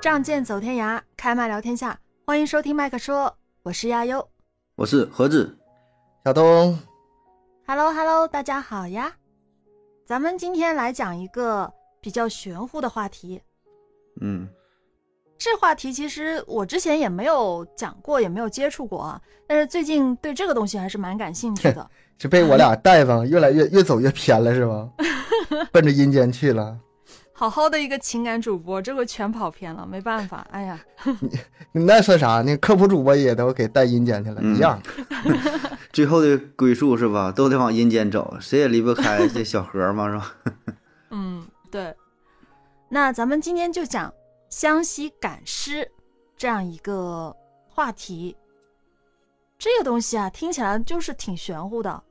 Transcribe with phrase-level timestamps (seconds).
[0.00, 1.98] 仗剑走天涯，开麦聊天下。
[2.24, 4.26] 欢迎收听麦克说，我是亚优。
[4.74, 5.54] 我是何子，
[6.24, 6.78] 小东
[7.66, 9.12] ，Hello Hello，大家好呀！
[10.06, 11.70] 咱们今天来讲一个
[12.00, 13.42] 比较玄乎的话题。
[14.22, 14.48] 嗯，
[15.36, 19.20] 这话题其实我之前也没有讲过，也没有接触过啊。
[19.46, 21.90] 但是最近对这个东西还是蛮感兴趣的。
[22.16, 24.90] 是被我俩带上，越来越越走越偏了，是吗？
[25.70, 26.78] 奔着阴间去了。
[27.40, 30.46] 好好的一个情感主播，这回全跑偏了，没办法。
[30.52, 30.78] 哎呀，
[31.72, 32.42] 你那算啥？
[32.42, 34.78] 那科普主播也都给带阴间去了，嗯一样。
[35.90, 40.34] 最后的归宿是吧，都得往阴间走，谁也离不开这小河嘛，是吧？
[41.12, 41.96] 嗯，对。
[42.90, 44.12] 那咱们今天就讲
[44.50, 45.90] 湘西赶尸
[46.36, 47.34] 这样一个
[47.70, 48.36] 话题。
[49.58, 52.02] 这个东西啊，听起来就是挺玄乎的。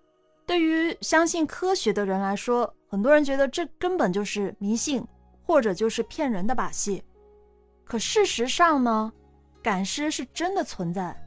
[0.48, 5.06] 对于相信科学的人来说，很多人觉得这根本就是迷信，
[5.50, 7.04] 或者就是骗人的把戏。
[7.84, 9.12] 可事实上呢，
[9.64, 11.20] 赶尸是真的存在，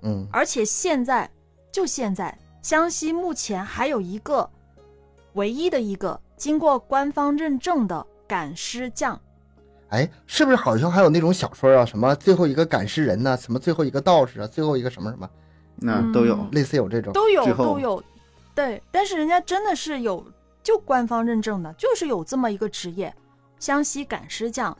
[0.00, 1.30] 嗯，而且现在
[1.70, 4.48] 就现在，湘西目前还有一个
[5.34, 9.20] 唯一的一个经过官方认证的赶尸匠。
[9.90, 11.84] 哎，是不是好像还有那种小说啊？
[11.84, 14.46] 什么最后一个赶尸人呐、什么最后一个道士啊？
[14.46, 15.28] 最后一个什么什么，
[15.76, 16.36] 那都有。
[16.36, 17.12] 嗯类似有这种。
[17.12, 18.02] 都有都有，
[18.54, 20.26] 对，但是人家真的是有
[20.62, 23.14] 就官方认证的，就是有这么一个职业，
[23.62, 24.76] 湘西赶尸匠。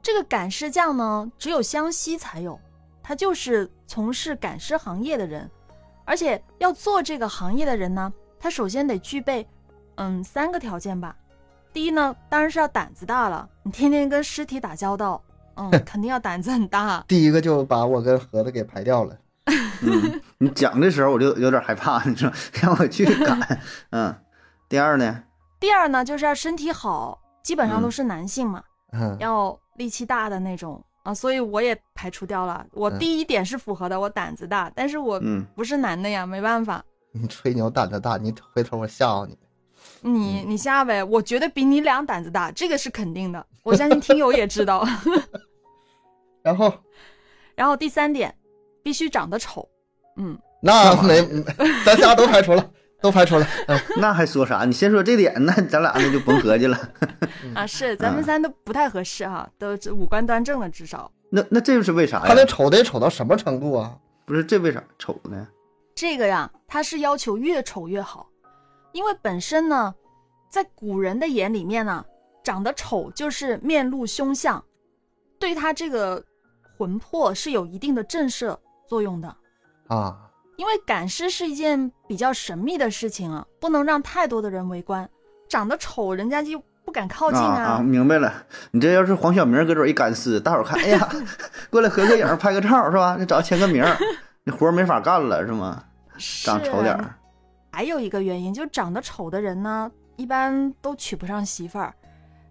[0.00, 2.56] 这个赶尸匠呢，只有湘西才有，
[3.02, 5.50] 他就是从事赶尸行业的人，
[6.04, 9.44] 而且要做这个行业的人呢，他首先得具备，
[9.96, 11.16] 嗯，三个条件吧。
[11.72, 15.20] 第一呢，当然是要胆子大了，你天天跟尸体打交道，
[15.56, 17.04] 嗯， 肯定要胆子很大。
[17.08, 19.18] 第一个就把我跟盒子给排掉了。
[19.82, 22.30] 嗯，你讲的时候我就有点害怕，你说
[22.62, 23.60] 让我去赶。
[23.90, 24.14] 嗯，
[24.68, 25.24] 第二呢，
[25.58, 28.64] 第二呢，就是要身体好，基本上都是男性嘛。
[28.92, 32.66] 嗯，要力气大的那种啊，所以我也排除掉了。
[32.72, 36.84] 我嗯第一点是符合的，我胆子大，但是我嗯，不是男的呀，没办法。
[37.12, 39.38] 你吹牛胆子大，你回头我吓唬你。
[40.00, 43.46] 你嗯你下呗，我绝对比你俩胆子大，这个是肯定的。
[43.62, 44.86] 我相信听友也知道。
[46.42, 46.72] 然后
[47.54, 48.34] 然后第三点，
[48.82, 49.68] 必须长得丑。
[50.16, 51.20] 嗯，那没，
[51.84, 52.70] 咱仨都排除了，
[53.04, 53.46] 都排除了。
[53.68, 54.64] 嗯，那还说啥？
[54.64, 56.78] 你先说这点，那 咱俩那就甭合计了。
[57.54, 61.12] 啊，是咱们嗯三都不太合适哈，都这五官端正了，至少。
[61.28, 62.46] 那那这是为啥呀他那？
[62.46, 63.94] 丑得丑到什么程度啊？
[64.24, 65.46] 不是这为啥丑呢？
[65.94, 68.26] 这个呀，他是要求越丑越好，
[68.92, 69.94] 因为本身呢，
[70.48, 72.02] 在古人的眼里面呢，
[72.42, 74.64] 长得丑就是面露凶相，
[75.38, 76.24] 对他这个
[76.78, 78.56] 魂魄是有一定的震慑
[78.88, 79.36] 作用的。
[79.88, 80.16] 啊，
[80.56, 85.08] 因为赶尸是一件比较神秘的事情啊，不能让太多的人围观。
[85.48, 88.32] 长得丑，人家就不敢靠近啊啊，明白了。
[88.70, 91.08] 你这要是黄晓明搁这儿一赶尸，大伙儿看，哎呀，
[91.70, 93.16] 过来合个影、拍个照是吧？
[93.18, 93.96] 你找签个名儿，
[94.44, 95.84] 你活儿没法干了是吗？
[96.18, 97.14] 长丑点儿。
[97.72, 101.92] 还有一个原因，就长得丑的人呢，一般都娶不上媳妇儿。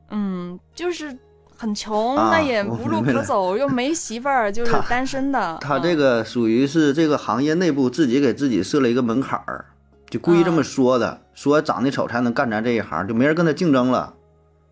[0.09, 1.17] 嗯，就是
[1.63, 5.57] 很穷，啊那也我无路可走，又没媳妇儿， 就是单身的。
[5.61, 9.63] 他这嗯个属于是这个行业内部自己给自己设了一个门槛儿，
[10.09, 14.13] 就故意这么说的，说长得丑才能干咱这一行，就没人跟他竞争了。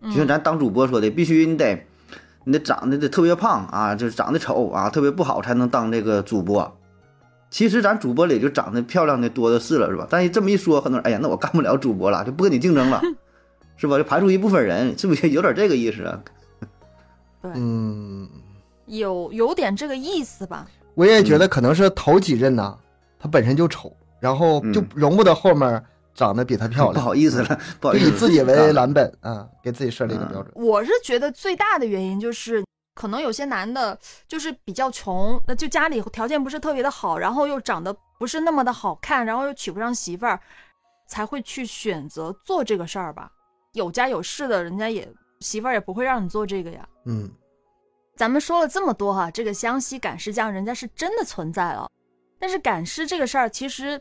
[0.02, 1.86] 就像嗯咱当主播说的，必须你得
[2.44, 6.76] 你得长得得特别胖啊，就是长得丑啊，特别不好才能当这个主播。
[7.48, 10.06] 其实咱主播里就长得漂亮的多的是了，是吧？
[10.10, 13.00] 但是这么一说，很多人哎呀，那我干不了主播了，就不跟你竞争了，
[13.78, 13.96] 是吧？
[13.96, 16.20] 就排除一部分人，是不是有点这个意思啊？
[17.42, 18.28] 对，嗯，
[18.86, 20.66] 有有点这个意思吧。
[20.94, 22.78] 我也觉得可能是头几任呐，
[23.18, 30.52] 他本身就丑，然后就嗯容不得后面长得比他漂亮 不，好意思了，不好意思，就以自己为啊蓝本啊，给自己设立一个标准。
[30.54, 32.62] 我是觉得最大的原因就是，
[32.94, 40.38] 可能有些男的就是比较穷，那就家里条件不是特别的好，然后又长得不是那么的好看，然后又娶不上媳妇儿，
[41.08, 43.30] 才会去选择做这个事儿吧。
[43.72, 46.86] 有家有室的人家也媳妇儿也不会让你做这个呀。
[47.06, 47.30] 嗯，
[48.16, 51.90] 咱们说了这么多哈，这个湘西赶尸匠人家是真的存在了，
[52.38, 54.00] 但是赶尸这个事儿其实，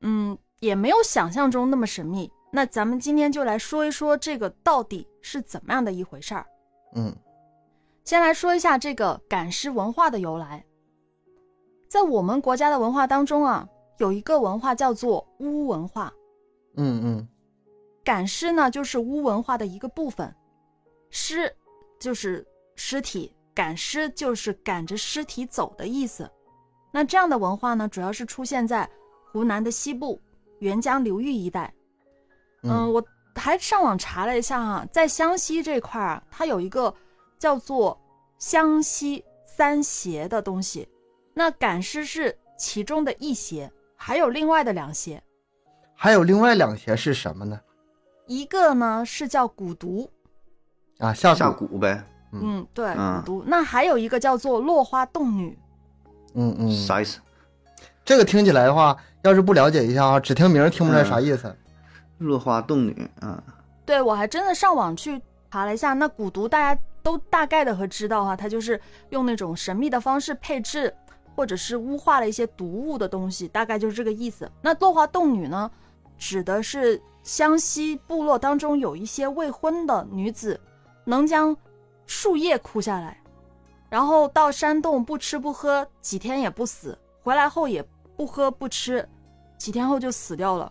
[0.00, 2.30] 嗯，也没有想象中那么神秘。
[2.52, 6.46] 那咱们今天就来说一说这个到底是怎么样的一回事儿。
[6.94, 7.14] 嗯
[8.04, 10.64] 先来说一下这个赶尸文化的由来。
[11.88, 13.66] 在我们国家的文化当中啊，
[13.98, 16.12] 有一个文化叫做巫文化。
[16.76, 17.28] 嗯嗯
[18.04, 20.34] 赶尸呢，就是巫文化的一个部分。
[21.10, 21.54] 尸
[22.00, 22.46] 就是
[22.84, 26.28] 尸体，赶尸就是赶着尸体走的意思。
[26.90, 28.90] 那这样的文化呢，主要是出现在
[29.30, 30.20] 湖南的西部
[30.60, 31.72] 沅江流域一带。
[32.64, 33.04] 嗯，嗯我
[33.36, 36.92] 还上网查了一下哈、在湘西这块儿啊，它有一个
[37.38, 37.96] 叫做
[38.36, 40.88] 湘西三邪的东西。
[41.32, 45.22] 那赶尸是其中的一邪，还有另外的两邪，
[45.94, 47.60] 还有另外两邪是什么呢？
[48.26, 50.10] 一个呢是叫蛊毒，
[50.98, 53.44] 啊，下下，蛊呗，嗯嗯，对，嗯蛊毒。
[53.46, 55.56] 那还有一个叫做落花洞女，
[56.34, 57.20] 嗯嗯，啥意思？
[58.04, 61.54] 这个听起来的话，要是不了解一下啊，只听名听不出来啥意思。
[62.18, 63.42] 落花洞女啊，
[63.84, 65.20] 对我还真的上网去
[65.50, 68.80] 查了一下，那蛊毒大家都大概的和知道哈，它就是
[69.10, 70.92] 用那种神秘的方式配置，
[71.34, 74.50] 或者是污化了一些毒物的东西，大概就是这个意思。
[74.60, 75.70] 那落花洞女呢，
[76.16, 80.58] 指的是湘西部落当中有一些未婚的女子，
[81.04, 81.56] 能将
[82.12, 83.16] 树叶枯下来，
[83.88, 87.82] 然后到山洞不吃不喝，几天也不死，回来后也
[88.18, 89.08] 不喝不吃，
[89.56, 90.70] 几天后就死掉了。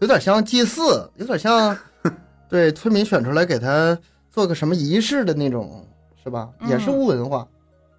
[0.00, 1.78] 有点像祭祀，有点像
[2.50, 3.96] 对村民选出来给他
[4.32, 5.86] 做个什么仪式的那种，
[6.22, 6.50] 是吧？
[6.58, 7.46] 嗯也是巫文化。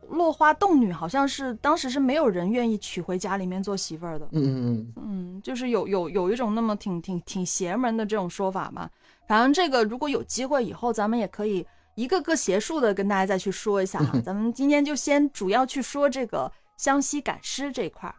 [0.10, 8.90] 落花洞女好像是当时是没有人愿意娶回家里面做媳妇儿的，嗯嗯嗯，嗯，就是有有有一种那么挺挺挺邪门的这种说法吧。
[9.30, 11.66] 反正这个如果有机会以后，咱们也可以
[12.00, 14.18] 一个个邪术的跟大家再去说一下哈。
[14.22, 18.16] 咱们今天就先主要去说这个湘西赶尸这一块儿。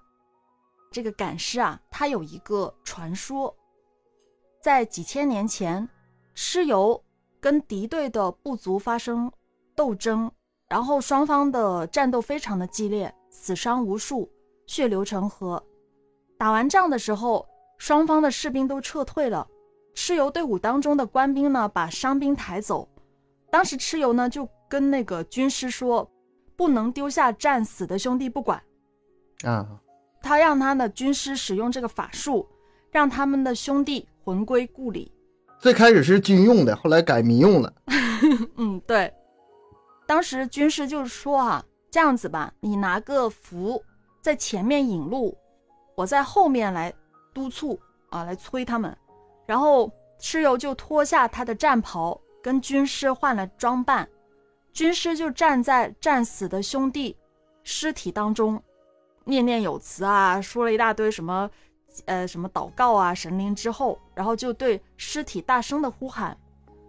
[0.90, 3.56] 这个赶尸啊，它有一个传说，
[4.60, 5.88] 在几千年前，
[6.36, 7.02] 蚩尤
[7.40, 9.32] 跟敌对的部族发生
[9.74, 10.30] 斗争，
[10.68, 14.30] 然后双方的战斗非常的激烈，死伤无数，
[14.66, 15.64] 血流成河。
[16.36, 17.48] 打完仗的时候，
[17.78, 19.48] 双方的士兵都撤退了，
[19.94, 22.86] 蚩尤队伍当中的官兵呢，把伤兵抬走。
[23.50, 26.08] 当时蚩尤呢就跟那个军师说，
[26.56, 28.62] 不能丢下战死的兄弟不管。
[29.44, 29.66] 啊，
[30.22, 32.46] 他让他的军师使用这个法术，
[32.90, 35.10] 让他们的兄弟魂归故里。
[35.58, 37.72] 最开始是军用的，后来改民用了。
[38.56, 39.12] 嗯，对。
[40.06, 43.82] 当时军师就说啊，这样子吧，你拿个符
[44.20, 45.36] 在前面引路，
[45.96, 46.92] 我在后面来
[47.32, 47.78] 督促
[48.10, 48.96] 啊，来催他们。
[49.46, 54.08] 然后蚩尤就脱下他的战袍，跟军师换了装扮，
[54.72, 57.16] 军师就站在战死的兄弟
[57.62, 58.62] 尸体当中，
[59.24, 61.50] 念念有词啊，说了一大堆什么，
[62.06, 66.36] 呃，什么祷告啊，神灵之后，然后就对尸体大声的呼喊。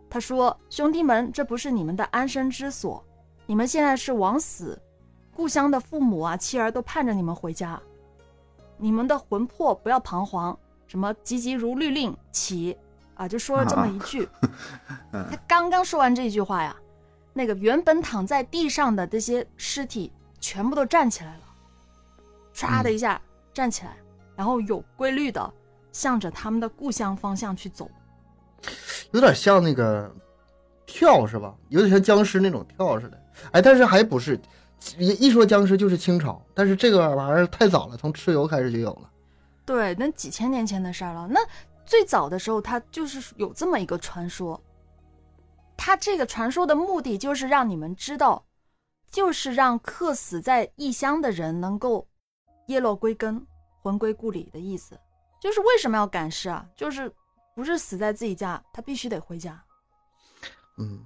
[0.09, 3.01] 他说：“兄弟们，这不是你们的安身之所，
[3.45, 4.77] 你们现在是枉死，
[5.33, 7.81] 故乡的父母啊、妻儿都盼着你们回家，
[8.77, 12.77] 你们的魂魄不要彷徨，什么急急如律令，起
[13.23, 14.27] 啊！”就说了这么一句。
[15.13, 16.75] 嗯他刚刚说完这句话呀，
[17.33, 21.41] 那个原本躺在地上的这些尸体全部都站起来了，
[22.53, 23.21] 唰的一下
[23.53, 23.95] 站起来，
[24.35, 25.53] 然后有规律的
[25.91, 27.89] 向着他们的故乡方向去走。
[29.11, 30.09] 有点像那个
[30.85, 31.53] 跳是吧？
[31.69, 33.21] 有点像僵尸那种跳似的。
[33.51, 34.39] 哎，但是还不是，
[34.97, 39.09] 一一说僵尸就是清朝，但是这个玩意儿太早了，从蚩尤开始就有了。
[39.65, 41.27] 对，那几千年前的事儿了。
[41.29, 41.39] 那
[41.85, 44.61] 最早的时候，它就是有这么一个传说。
[45.77, 48.45] 它这个传说的目的就是让你们知道，
[49.09, 52.07] 就是让客死在异乡的人能够
[52.67, 53.45] 叶落归根、
[53.81, 54.99] 魂归故里的意思。
[55.39, 56.63] 就是为什么要赶尸啊？
[56.75, 57.11] 就是
[57.55, 59.59] 不是死在自己家，他必须得回家。
[60.77, 61.03] 嗯，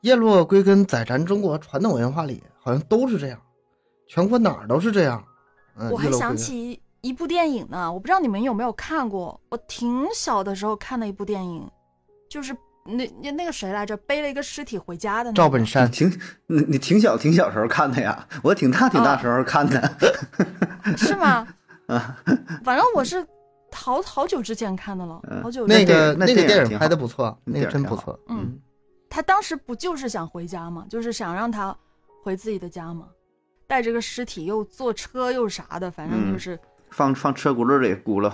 [0.00, 3.40] 叶落归根在咱中国传统文化里好像都是这样，
[4.08, 5.22] 全国哪儿都是这样。
[5.76, 9.40] 嗯，我还想起一部电影呢，我不知道你们有没有看过。
[9.48, 11.70] 我挺小的时候看的一部电影，
[12.28, 15.36] 就是那那那个谁来着，背了一个尸体回家的、那个。
[15.36, 16.10] 赵本山挺
[16.46, 19.96] 你你挺小挺小时候看的呀，我挺大挺大时候看的。
[20.96, 21.46] 是吗？
[21.86, 22.16] 啊
[22.64, 23.24] 反正我是
[23.70, 25.66] 好好久之前看的了，嗯好久。
[25.66, 28.18] 那电个那个那电影挺电影拍的不错，那那个真不错。
[28.28, 28.58] 嗯，
[29.08, 30.84] 他当时不就是想回家吗？
[30.90, 31.76] 就是想让他
[32.24, 33.06] 回自己的家吗？
[33.68, 36.58] 带着个尸体又坐车又啥的，反正就是，
[36.90, 38.32] 放放车轱辘里轱辘，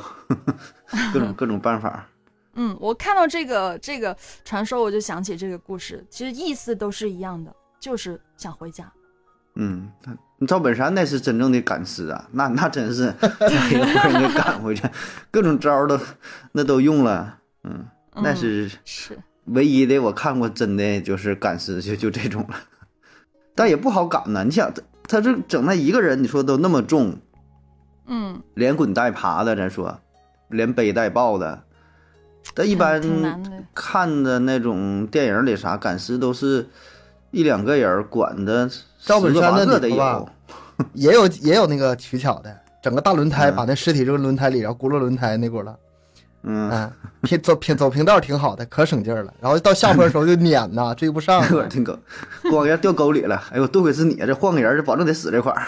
[1.12, 2.06] 各种 各种办法。
[2.54, 8.92] 嗯我看到这个这个传说，我就想起这个故事，其实意思都是一样的，就是想回家。
[9.54, 9.90] 嗯，
[10.46, 14.82] 赵本山那是真正的赶尸啊，那那真是 一个活人给赶回去，
[15.30, 15.98] 各种招儿都
[16.52, 17.38] 那都用了。
[17.64, 22.56] 嗯，那嗯是是，唯一的我看过真的就是赶尸就就这种了，
[23.54, 24.42] 但也不好赶呢。
[24.44, 27.18] 你想他他这整那一个人，你说都那么重，
[28.06, 29.98] 嗯，连滚带爬的，咱说
[30.48, 31.62] 连背带抱的，
[32.54, 33.00] 但一般。
[33.74, 36.68] 看的那种电影里啥赶尸都是
[37.30, 38.68] 一两个人管的，
[39.00, 40.28] 赵本山那个八个得有。
[40.92, 45.74] 也有也有那个取巧的，整个大轮胎嗯把那尸体扔轮胎里，然后轱辘轮胎那轱辘。
[46.42, 46.92] 嗯，嗯，
[47.22, 49.32] 平走平走平道挺好的，可省劲儿了。
[49.40, 51.68] 然后到下坡的时候就撵呐， 追不上这会儿了。
[51.68, 51.96] 挺狗，
[52.50, 53.42] 光要掉沟里了。
[53.52, 55.62] 哎呦，多亏是你，这换个人，这保证得死这块儿。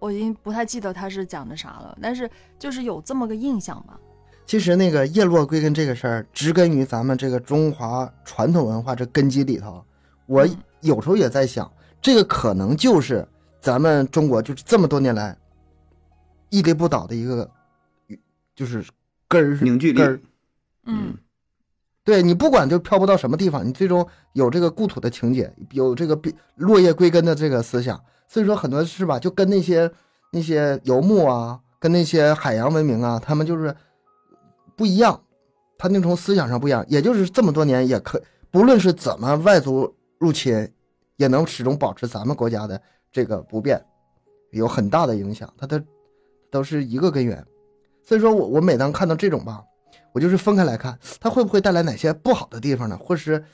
[0.00, 2.28] 我已经不太记得他是讲的啥了，但是
[2.58, 3.96] 就是有这么个印象吧。
[4.46, 9.84] 其实那个叶落归根这个事儿，植根于咱们这个中华传统文化这根基里头。
[10.26, 13.24] 我嗯有时候也在想，这个可能就是
[13.60, 15.36] 咱们中国就是这么多年来
[16.48, 17.48] 屹立不倒的一个，
[18.56, 18.84] 就是
[19.28, 20.22] 根儿凝聚力根。
[20.86, 21.14] 嗯
[22.02, 26.18] 对你不管就漂泊到什么地方，你最终有这个故土的情节，有这个
[26.56, 28.02] 落叶归根的这个思想。
[28.32, 29.90] 所以说很多是吧，就跟那些
[30.30, 33.74] 那些游牧啊，跟那些海洋文明啊，他们就是
[34.76, 35.20] 不一样，
[35.76, 36.86] 他那种思想上不一样。
[36.88, 40.72] 也就是这么多年，也可不论是怎么外族入侵，
[41.16, 43.84] 也能始终保持咱们国家的这个不变，
[44.52, 45.52] 有很大的影响。
[45.58, 45.82] 它的
[46.52, 47.44] 都是一个根源。
[48.04, 49.60] 所以说我我每当看到这种吧，
[50.12, 52.96] 我就是分开来看，它会不会带来哪些不好的地方呢？
[52.96, 53.44] 或是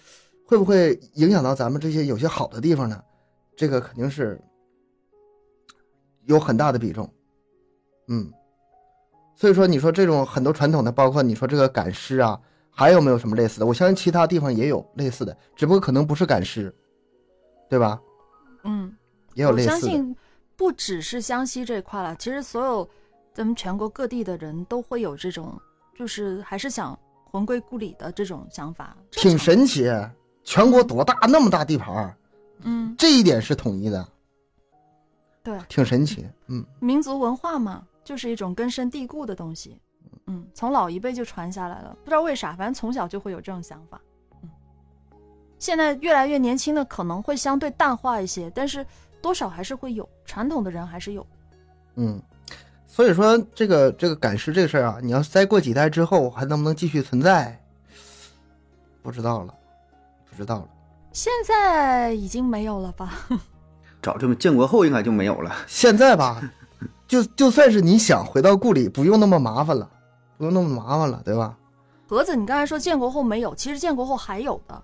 [0.45, 3.03] 会不会影响到咱们这些有些好的地方呢？
[3.57, 4.39] 这个肯定是
[6.27, 7.09] 有很大的比重。
[8.09, 8.31] 嗯，
[9.35, 12.39] 所以说你说这种很多传统的，包括你说这个赶尸啊，
[12.71, 13.67] 还有没有什么类似的？
[13.67, 16.73] 我相信其他地方也有类似的，只不过可能不是赶尸，
[17.69, 18.01] 对吧？
[18.65, 18.95] 嗯，
[19.35, 19.73] 也有类似的。
[19.73, 20.17] 相信
[20.57, 22.89] 不只是湘西这块了，其实所有
[23.35, 25.61] 咱们全国各地的人都会有这种，
[25.99, 29.91] 就是还是想魂归故里的这种想法，挺神奇，
[30.45, 32.17] 全国多大那么大地盘，
[32.63, 34.09] 嗯，这一点是统一的，
[35.47, 36.27] 对，挺神奇。
[36.49, 39.81] 嗯，民族文化嘛，就是一种根深蒂固的东西，
[40.27, 44.01] 嗯，从老一辈就传下来了，不知道为啥，反正从小就会有这种想法，
[44.43, 44.51] 嗯，
[45.61, 48.85] 现在越来越年轻的可能会相对淡化一些，但是
[49.23, 51.25] 多少还是会有，传统的人还是有，
[51.95, 52.21] 嗯，
[52.89, 57.57] 所以说这个这个赶尸这个事儿啊，你要是再过几代之后还能不能继续存在，
[59.01, 59.55] 不知道了，
[60.29, 60.69] 不知道了。
[61.13, 63.15] 现在已经没有了吧？
[64.07, 65.53] 早这么建国后应该就没有了。
[65.67, 66.41] 现在吧，
[67.09, 69.91] 就就算是你想回到故里，不用那么麻烦了，
[70.39, 71.59] 不用那么麻烦了，对吧？
[72.07, 74.81] 盒子，你刚才说建国后没有，其实建国后还有的，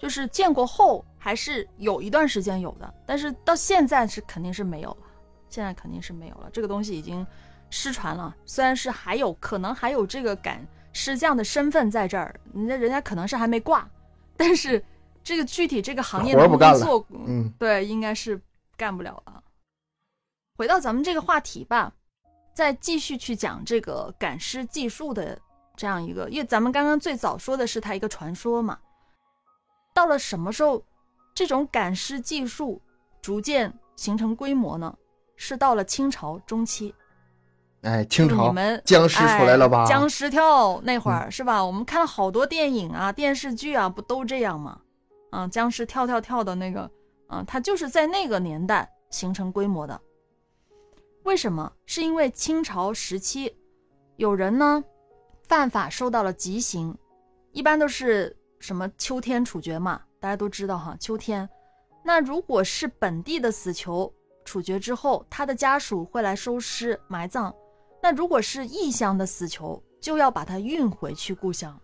[0.00, 5.06] 就是建国后还是有一段时间有的，但是到现在是肯定是没有了，
[5.48, 7.24] 现在肯定是没有了，这个东西已经
[7.70, 8.34] 失传了。
[8.44, 13.88] 虽然是还有可能还有这个赶尸匠的身份在这儿，人家人家可能是还没挂，
[14.36, 14.84] 但是
[15.22, 18.40] 这个具体这个行业能活儿不能做，嗯对，应该是
[18.76, 19.42] 干不了了。
[20.56, 21.92] 回到咱们这个话题吧，
[22.54, 25.38] 再继续去讲这个赶尸技术的
[25.76, 28.78] 这样一个，因为咱们刚刚最早说的是它一个传说嘛。
[29.94, 30.82] 到了什么时候，
[31.34, 32.80] 这种赶尸技术
[33.20, 34.94] 逐渐形成规模呢？
[35.36, 36.94] 是到了清朝中期，
[37.80, 39.84] 哎，清朝你们僵尸出来了吧？
[39.84, 41.64] 哎僵尸跳那会儿、是吧？
[41.64, 44.78] 我们看了好多电影啊、电视剧啊，不都这样吗？
[45.30, 46.90] 啊，僵尸跳跳跳的那个，
[47.28, 50.00] 啊，它就是在那个年代形成规模的。
[51.24, 51.72] 为什么？
[51.86, 53.54] 是因为清朝时期
[54.16, 54.82] 有人呢
[55.48, 56.96] 犯法受到了极刑，
[57.52, 61.48] 一般都是什么秋天处决嘛，大家都知道哈，秋天。
[62.02, 64.12] 那如果是本地的死囚，
[64.44, 67.54] 处决之后，他的家属会来收尸埋葬。
[68.02, 71.78] 那如果是异乡的死囚，就要把他运回去故乡。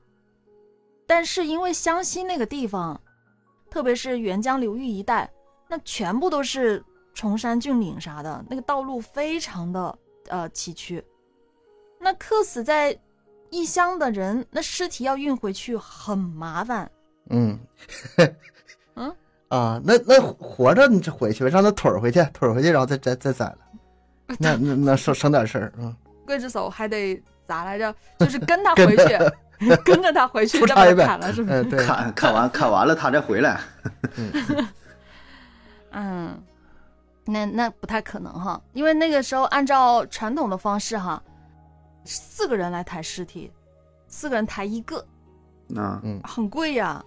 [1.07, 2.99] 但是因为湘西那个地方，
[3.71, 5.31] 特别是沅江流域一带，
[5.69, 6.83] 那全部都是
[7.15, 11.03] 崇山峻岭啥的，那个道路非常的呃崎岖。
[11.99, 12.99] 那客死在
[13.51, 16.91] 异乡的人，那尸体要运回去很麻烦。
[17.31, 17.59] 嗯，
[18.95, 19.15] 嗯
[19.49, 23.59] 啊，那那活着你就回去呗，让他腿儿回去，腿儿回去，然后再再再宰了，
[24.39, 25.97] 那那那省省点事儿，啊，
[26.27, 27.95] 刽子手还得咋来着？
[28.19, 29.19] 就是跟他回去，
[29.85, 31.65] 跟着他回去，再把他出差呗砍了，是不是？
[31.77, 33.61] 砍砍完砍完了，他再回来。
[35.93, 36.39] 嗯，
[37.25, 41.23] 那那不太可能哈，因为那个时候按照传统的方式哈，
[42.05, 43.51] 四个人来抬尸体，
[44.07, 44.99] 四个人抬一个，
[45.75, 46.21] 啊，嗯。
[46.23, 47.03] 很贵呀，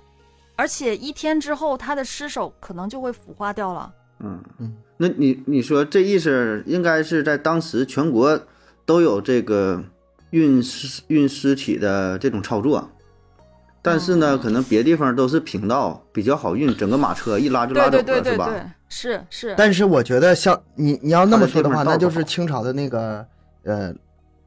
[0.56, 3.94] 而且一天之后他的尸首可能就会腐化掉了。
[4.20, 4.44] 嗯。
[4.58, 8.40] 嗯，那你你说这意思应该是在当时全国
[8.86, 9.84] 都有这个
[10.32, 12.90] 运尸运尸体的这种操作，
[13.82, 23.26] 但是呢，嗯可能别地方都是平道，比较好运，整个马车一拉就拉走了，对对对对是吧？，是是，但是我觉得像你你要那么说的话，那就是清朝的那个
[23.64, 23.94] 呃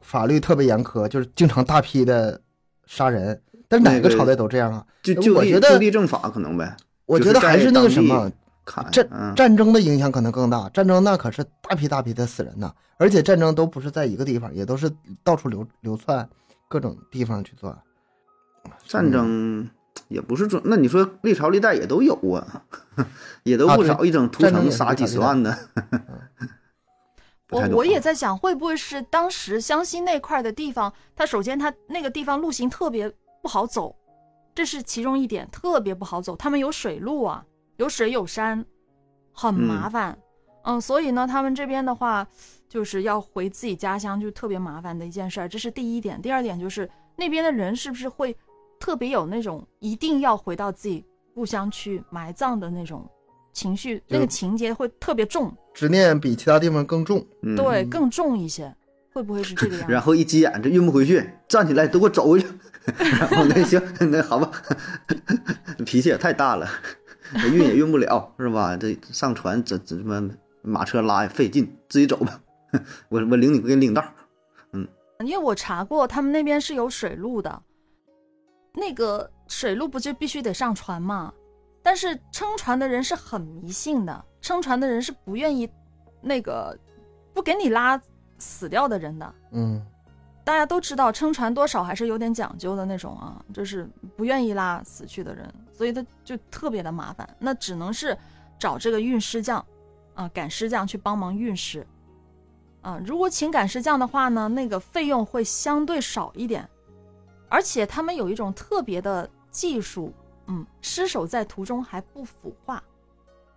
[0.01, 2.39] 法律特别严苛，就是经常大批的
[2.85, 3.39] 杀人。
[3.69, 4.85] 但是哪个个朝代都这样啊？
[5.01, 6.77] 就就我觉得地就地正法可能呗。
[7.07, 8.31] 我觉得还是那个什么，
[8.65, 14.91] 砍战嗯战争的影响可能更大，战争那可是大批大批的死人呐，而且战争都不是在一个地方，也都是
[15.23, 16.27] 到处流流窜，
[16.67, 17.77] 各种地方去做。
[18.87, 19.69] 战争
[20.07, 22.63] 也不是说，那你说历朝历代也都有啊，
[23.43, 25.57] 也都不少，一整屠城杀几十万的。
[27.45, 33.93] 不太懂我我也啊在想，会不会是当时湘西那块的地方，它首先它那个地方路行特别不好走，
[34.55, 36.35] 这是其中一点，特别不好走。
[36.37, 37.45] 他们有水路啊，
[37.77, 38.65] 有水有山，
[39.31, 40.17] 很麻烦。
[40.65, 42.25] 嗯所以呢，他们这边的话，
[42.69, 45.49] 就是要回自己家乡，就特别麻烦的一件事儿。
[45.49, 46.21] 这是第一点。
[46.21, 48.33] 第二点就是那边的人是不是会
[48.79, 51.03] 特别有那种一定要回到自己
[51.33, 53.05] 故乡去埋葬的那种
[53.51, 55.53] 情绪，那个情节会特别重。
[55.73, 57.25] 执念比其他地方更重。
[57.41, 58.73] 嗯，对，更重一些，
[59.11, 59.87] 会不会是这个样？
[59.91, 62.47] 然后一急眼，这运不回去，站起来都给我走回去。
[63.19, 64.49] 然后那行， 那好吧，
[65.85, 66.67] 脾气也太大了，
[67.51, 68.75] 运也运不了，是吧？
[68.77, 70.29] 这上船这这什么
[70.61, 72.39] 马车拉也费劲，自己走吧。
[73.09, 74.03] 我我领你给你领道。
[74.71, 74.87] 嗯
[75.19, 77.61] 因为我查过，他们那边是有水路的，
[78.73, 81.33] 那个水路不就必须得上船嘛？
[81.81, 85.69] 但是撑船的人是很迷信的，撑船的人是不愿意
[86.21, 86.77] 那个
[87.33, 88.01] 不给你拉
[88.37, 89.35] 死掉的人的。
[89.51, 89.81] 嗯，
[90.43, 97.27] 大家都知道，撑船多少还是有点讲究的那种啊，就是不愿意拉死去的人，所以他就特别的麻烦。
[97.39, 98.17] 那只能是
[98.59, 99.65] 找这个运尸匠，
[100.15, 101.85] 啊，赶尸匠去帮忙运尸。
[102.81, 106.69] 啊，如果请赶尸匠的话呢，那个费用会相对少一点，
[107.47, 110.13] 而且他们有一种特别的技术，
[110.47, 112.83] 嗯，尸首在途中还不腐化，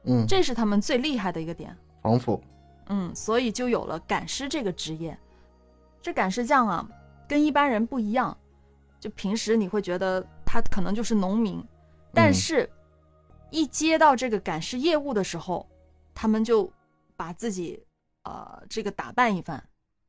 [0.05, 1.77] 嗯，这是他们最厉害的一个点。
[2.01, 2.41] 防腐。
[2.89, 5.19] 嗯，所以就有了赶尸这个职业。
[6.07, 6.89] 这赶尸匠啊，
[7.27, 8.39] 跟一般人不一样，
[9.01, 11.61] 就平时你会觉得他可能就是农民，
[12.15, 12.71] 但嗯是，
[13.51, 15.69] 一接到这个赶尸业务的时候，
[16.15, 16.73] 他们就
[17.17, 17.85] 把自己
[18.23, 19.61] 呃这个打扮一番，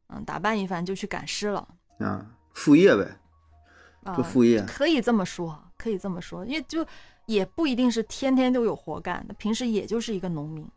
[0.10, 3.18] 嗯，打扮一番就去赶尸了啊，副业呗，
[4.04, 4.64] 啊、副业。
[4.68, 6.86] 可以这么说，可以这么说，因为就
[7.26, 10.70] 也不一定是天天都有活干，那平时也就是一个农民。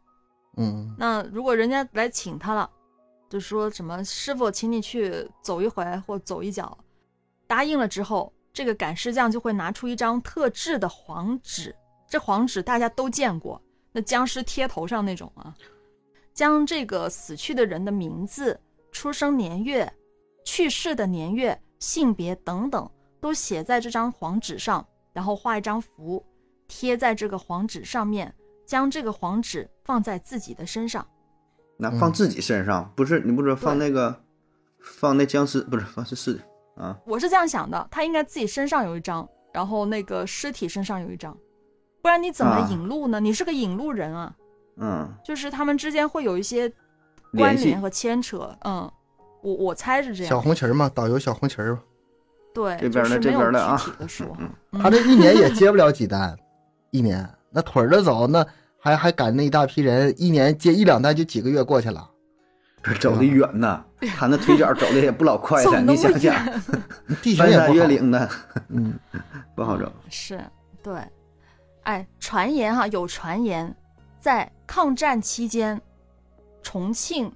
[0.56, 2.70] 嗯那如果人家来请他了，
[3.30, 6.76] 就说什么师傅，请你去走一回或走一脚，
[7.46, 11.74] 答应了之后，这个赶尸匠就会拿出一张特制的黄纸，
[12.08, 13.62] 这黄纸大家都见过，
[13.92, 15.54] 那僵尸贴头上那种啊，
[16.34, 19.90] 将这个死去的人的名字、出生年月、
[20.44, 22.90] 去世的年月、性别等等
[23.20, 26.26] 都写在这张黄纸上，然后画一张符，
[26.66, 28.34] 贴在这个黄纸上面。
[28.66, 31.04] 将这个黄纸放在自己的身上，
[31.80, 34.14] 那放嗯自己身上，不是你不是放那个，
[34.80, 36.38] 放那僵尸不是放是是
[36.76, 41.36] 啊，我是这样想的，他应该自己身上有一张，然后那个尸体身上有一张，
[42.02, 42.68] 不然你怎么啊。
[42.70, 43.18] 引路呢？
[43.18, 44.34] 你是个引路人啊，
[44.76, 46.70] 嗯，就是他们之间会有一些
[47.36, 48.56] 关联和牵扯。
[48.64, 48.90] 嗯，
[49.42, 51.82] 我我猜是这样小，红旗儿嘛，导游小红旗儿嘛，
[52.54, 54.26] 对，这边的这边的啊具体的说
[54.72, 56.36] 他这一年也接不了几单，
[56.90, 57.28] 一年。
[57.52, 58.46] 那腿儿的走，那
[58.80, 62.10] 还还赶那一大批人，一年接一两单就几个月过去了。
[62.82, 63.84] 这走的远呐，
[64.16, 66.34] 他那腿脚走的也不老快的，你想想，
[67.22, 68.30] 地形翻山也不好，越岭的。
[68.68, 68.98] 嗯，
[69.54, 69.92] 不好走。
[70.08, 70.42] 是，
[70.82, 70.94] 对，
[71.82, 73.76] 哎，传言哈，有传言，
[74.18, 75.78] 在抗战期间，
[76.62, 77.30] 重庆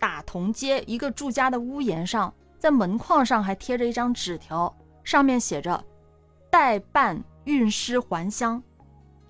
[0.00, 5.84] 打同街一个住家的屋檐上，在门框上还贴着一张纸条，上面写着
[6.50, 8.60] “代办运尸还乡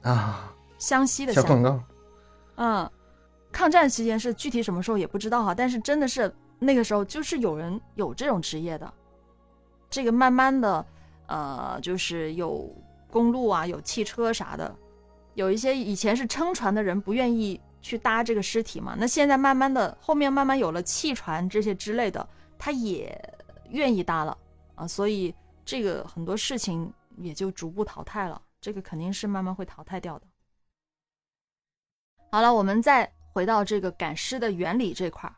[0.00, 0.51] 啊，”，
[0.82, 1.44] 湘西的湘。
[1.44, 1.80] 小广告，
[2.56, 2.90] 嗯，
[3.52, 8.92] 抗战期间是具体什么时候也不知道哈，但是真的是那个时候就是有人有这种职业的，
[9.88, 10.84] 这个慢慢的，
[11.28, 12.68] 呃，就是有
[13.12, 14.74] 公路啊，有汽车啥的，
[15.34, 23.16] 有一些以前是撑船的人不愿意去搭这个尸体嘛，那现在慢慢的后面慢慢有了汽船这些之类的，他也
[23.68, 24.36] 愿意搭了
[24.74, 25.32] 啊，所以
[25.64, 30.26] 这个很多事情也就逐步淘汰了，这个肯定是慢慢会淘汰掉的。
[32.32, 35.36] 好了，我们再回到这个赶尸的原理这块儿。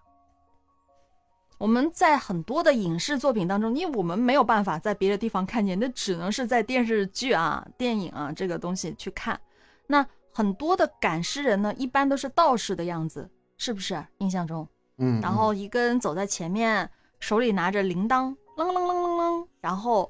[1.58, 9.40] 我们在很多的影视作品当中，因为我们没有办法在别的地方看见，那只能是在电视剧啊、电影啊这个东西去看。
[9.88, 13.28] 那很多的赶尸人呢，一般都是道士的样子，
[13.58, 14.00] 是不是？
[14.18, 14.64] 印象中，
[14.98, 20.08] 嗯，然后一个人走在前面，手里拿着铃铛，啷啷啷啷啷，然后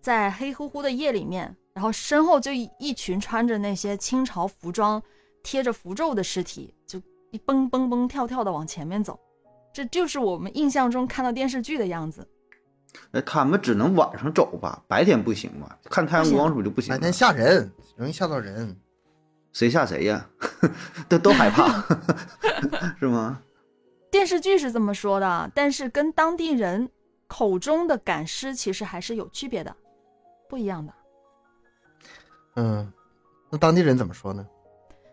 [0.00, 5.02] 在黑乎乎的夜里面，然后身后就一一群穿着那些清朝服装、
[5.42, 7.00] 贴着符咒的尸体，就
[7.30, 9.18] 一蹦蹦蹦跳跳的往前面走，
[9.72, 12.26] 这就是我们印象中看到电视剧的样子。
[13.12, 15.78] 哎，他们只能晚上走吧，白天不行吧？
[15.84, 16.92] 看太阳光是不是就不行？
[16.92, 18.76] 白天吓人，容易吓到人。
[19.52, 20.26] 谁吓谁呀？
[21.08, 21.82] 都都害怕，
[22.98, 23.40] 是吗？
[24.10, 26.88] 电视剧是这么说的，但是跟当地人
[27.26, 29.74] 口中的赶尸其实还是有区别的，
[30.48, 30.92] 不一样的。
[32.56, 32.92] 嗯，
[33.50, 34.46] 那当地人怎么说呢？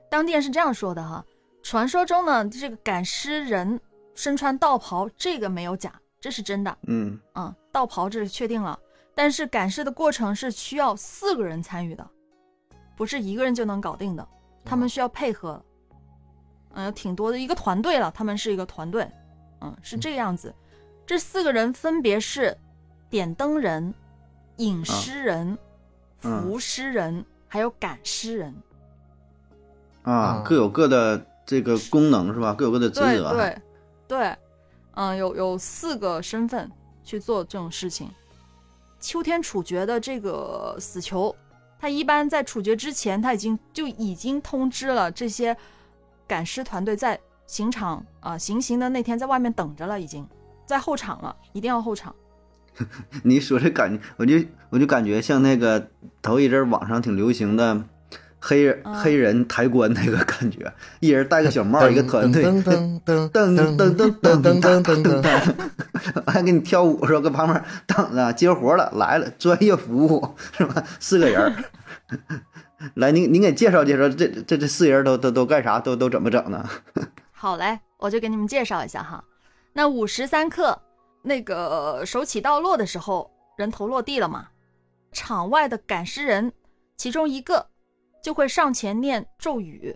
[0.10, 1.24] 当地人是这样说的哈，
[1.62, 3.80] 传说中呢，这个赶尸人
[4.16, 6.78] 身穿道袍，这个没有假，这是真的。
[6.88, 8.78] 嗯嗯，道袍这是确定了，
[9.14, 12.06] 但是赶尸的过程是需要四个人参与的，
[12.98, 14.28] 不是一个人就能搞定的，
[14.66, 15.64] 他们需要配合，
[16.74, 19.10] 嗯，挺多的一个团队了，他们是一个团队，
[19.62, 20.54] 嗯，是这个样子。
[21.06, 22.56] 这四个人分别是
[23.10, 23.94] 点灯人、
[24.58, 25.58] 引尸人、
[26.22, 28.54] 嗯扶尸人，还有赶尸人。
[30.10, 32.54] 啊啊，各有各的这个功能是吧？
[32.54, 33.34] 各有各的职责。
[33.34, 33.62] 对对
[34.08, 34.38] 对，
[34.96, 36.70] 嗯，有有四个身份
[37.04, 38.10] 去做这种事情。
[39.00, 41.34] 秋天处决的这个死囚，
[41.80, 45.56] 他一般在处决之前，他已经就已经通知了这些
[46.28, 50.28] 赶尸团队在刑场啊、行刑的那天在外面等着了，已经
[50.66, 52.14] 在候场了，一定要候场。
[53.24, 54.36] 你说这感觉，我就
[54.70, 55.88] 我就感觉像那个
[56.22, 57.82] 头一阵网上挺流行的
[58.40, 67.20] 黑人、嗯黑人抬棺那个感觉， 一人戴个小帽，一个团队，噔噔噔噔噔噔噔噔噔噔噔噔，噔，还给你跳舞是吧？
[67.22, 70.84] 搁旁边等着接活了，来了，专业服务是吧？
[71.00, 71.54] 四个人，
[72.96, 75.80] 来，您您给介绍介绍，这这这四人都都都干啥？
[75.80, 76.68] 都都怎么整呢？
[77.32, 79.24] 好嘞，我就给你们介绍一下哈。
[79.74, 80.82] 那午时三刻，
[81.22, 84.48] 那个手起刀落的时候，人头落地了嘛，
[85.12, 86.52] 场外的赶尸人
[86.98, 87.68] 其中一个
[88.22, 89.96] 就会上前念咒语，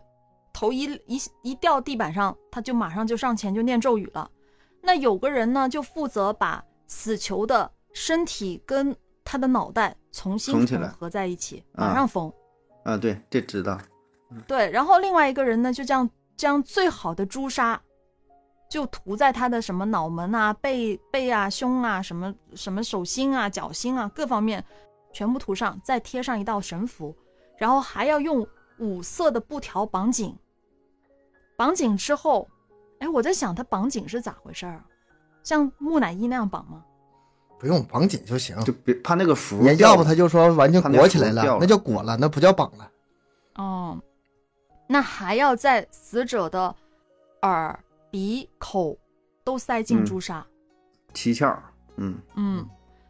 [0.54, 4.30] 头一一一掉地板上，他就马上就上前就念咒语了。
[4.82, 12.32] 那有个人呢，就负责把死囚的身体跟他的脑袋重新缝起来合在一起，啊马上缝。
[12.84, 13.80] 啊，对，这知道。
[14.48, 17.80] 对，然后另外一个人呢，就这样将最好的朱砂，
[18.70, 24.64] 就涂在他的什么脑门啊、背背啊、胸啊、什么什么手心啊、脚心啊各方面，
[25.14, 27.16] 全部涂上，再贴上一道神符，
[27.58, 28.48] 然后还要用
[28.80, 30.36] 五色的布条绑紧。
[31.56, 32.50] 绑紧之后，
[33.00, 34.86] 哎，我在想他绑紧是咋回事儿啊？
[35.44, 36.84] 像木乃伊那样绑吗？
[37.60, 38.60] 不用绑紧就行。
[38.64, 42.92] 就别怕那个符要不他就说完全裹起来了那叫裹了，那不叫绑了。
[43.56, 44.02] 哦，
[44.88, 46.76] 那还要在死者的
[47.44, 48.98] 耳、鼻、口
[49.44, 50.46] 都塞进嗯朱砂。
[51.14, 51.56] 七窍，
[51.98, 52.68] 嗯嗯，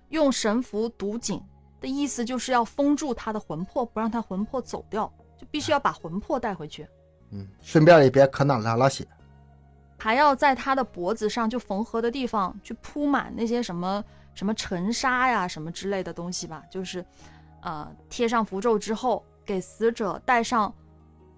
[0.10, 1.42] 用神符堵紧
[1.84, 6.88] 的意思就是要封住他的魂魄，不让他魂魄走掉，就必须要把魂魄带回去，
[7.32, 9.06] 嗯，顺便也别可哪拉拉血。
[10.00, 14.02] 还要在他的脖子上就缝合的地方去铺满那些什么
[14.34, 17.06] 什么尘沙呀什么之类的东西吧，就是，
[17.62, 20.74] 呃，贴上符咒之后，给死者戴上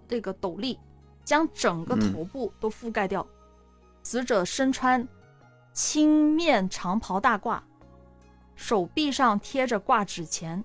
[0.07, 0.79] 这个斗笠，
[1.23, 3.25] 将整个嗯头部都覆盖掉。
[4.03, 5.07] 死者身穿
[5.73, 7.59] 青面长袍大褂，
[8.55, 10.63] 手臂上贴着挂纸钱。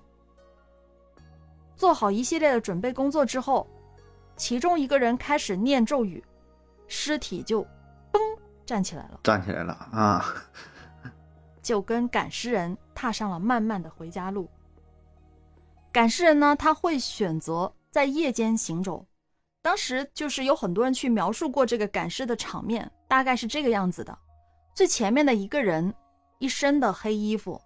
[1.75, 3.67] 做好一系列的准备工作之后，
[4.35, 6.23] 其中一个人开始念咒语，
[6.87, 7.63] 尸体就
[8.11, 8.19] 嘣
[8.65, 10.25] 站起来了，站起来了啊，
[11.61, 14.49] 就跟赶尸人踏上了漫漫的回家路。
[15.91, 19.05] 赶尸人呢，他会选择在夜间行走。
[19.63, 24.17] 当时就是有很多人去描述过这个赶尸的场面，大概是这个样子的：
[24.73, 25.93] 最前面的一个人，
[26.39, 27.61] 一身的黑衣服，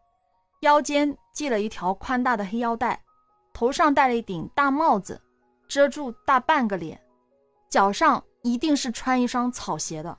[0.65, 2.99] 腰间系了一条宽大的黑腰带，
[3.53, 5.21] 头上戴了一顶大帽子，
[5.67, 6.99] 遮住大半个脸，
[7.69, 10.17] 脚上一定是穿一双草鞋的。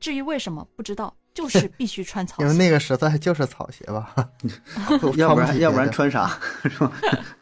[0.00, 2.56] 至于为什么不知道，就是 必须穿草鞋因为。
[2.56, 4.14] 那个时代就是草鞋吧，
[5.18, 6.92] 要不然要不然穿穿啥是吧？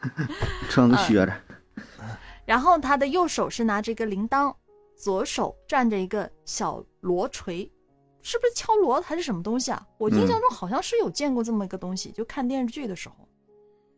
[0.69, 1.33] 穿个靴子，
[2.45, 4.53] 然后他的右手是拿着一个铃铛，
[4.97, 7.71] 左手攥着一个小锣锤，
[8.27, 9.87] 是不是敲锣还是什么东西啊？
[9.97, 13.15] 我印象中好像是有见过这么一个东西，就看电视剧的时候，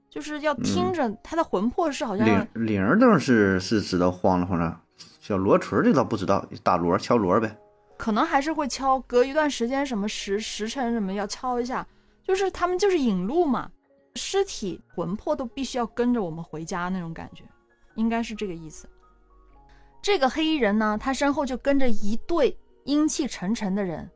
[0.07, 4.79] 就是要听着他的魂魄是好像铃铃铛是是知道晃了晃了，
[5.19, 7.57] 小锣锤儿这倒不知道，打锣敲锣呗。
[7.97, 11.83] 可能还是会敲，隔一段时间什么时时辰什么要敲一下，
[12.23, 13.67] 就是他们就是引路嘛，
[14.13, 17.43] 尸体魂魄都必须要跟着我们回家那种感觉，
[17.95, 18.87] 应该是这个意思。
[20.03, 24.09] 这个黑衣人呢，他身后就跟着一队阴气沉沉的人，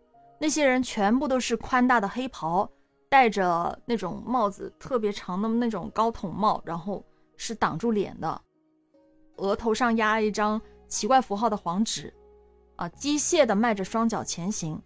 [0.43, 2.69] 那些人全部都是宽大的黑袍，
[3.08, 7.01] 戴着那种帽子，特别长的那种高筒帽，然后
[7.38, 8.41] 是挡住脸的，
[9.38, 12.13] 额头上压一张奇怪符号的黄纸。
[12.75, 14.82] 啊，机械的迈着双脚前行。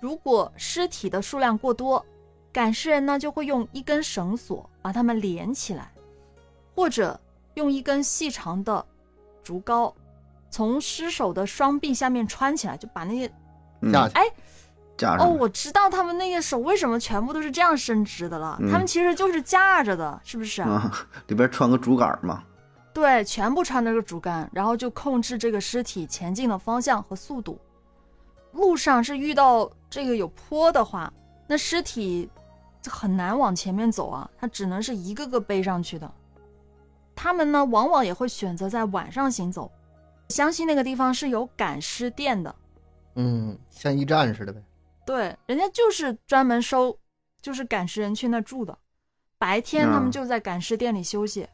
[0.00, 2.04] 如果尸体的数量过多，
[2.52, 5.92] 赶尸人呢就会用一根绳索把它们连起来，
[6.74, 7.20] 或者
[7.54, 8.84] 用一根细长的
[9.44, 9.94] 竹篙
[10.50, 13.32] 从尸首的双臂下面穿起来，就把那些
[13.92, 14.32] 哎哦，
[14.96, 20.62] 架上了我知道他们那个手为什么全部都是这样伸直的了，嗯他们其实就是架着的，是不是？
[20.62, 20.90] 啊，
[21.26, 22.42] 里边穿个竹竿嘛，
[22.94, 27.58] 对，全部穿着个竹竿，然后就控制这个尸体前进的方向和速度。
[28.52, 31.12] 路上是遇到这个有坡的话，
[31.46, 32.26] 那尸体
[32.80, 36.10] 就很难往前面走啊，它只能是一个个背上去的。
[37.14, 39.70] 他们呢，往往也会选择在晚上行走。
[40.30, 42.54] 相信那个地方是有赶尸店的，
[43.16, 44.62] 嗯，像驿站似的呗。
[45.04, 46.98] 对，人家就是专门收，
[47.42, 48.76] 就是赶尸人去那住的。
[49.38, 51.46] 白天他们嗯就在赶尸店里休息，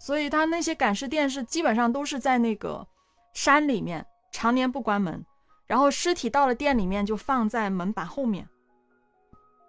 [0.00, 2.86] 所以他那些赶尸店是基本上都是在那个
[3.34, 5.24] 山里面，常年不关门，
[5.66, 8.48] 然后尸体到了店里面就放在门板后面，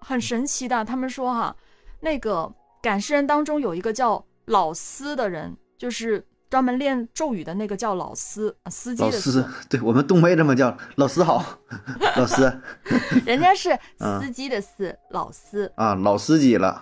[0.02, 0.84] 很神奇的。
[0.84, 1.56] 他们说哈，
[2.00, 11.46] 那个赶尸人当中有一个叫老司的人，就是专门练咒语的那个叫老司，呃司机老的司， 对我们东北这么叫，老司好，
[12.18, 12.52] 老司
[13.26, 15.72] 人家是嗯司机的司，老司。
[15.76, 16.82] 啊，老司机了，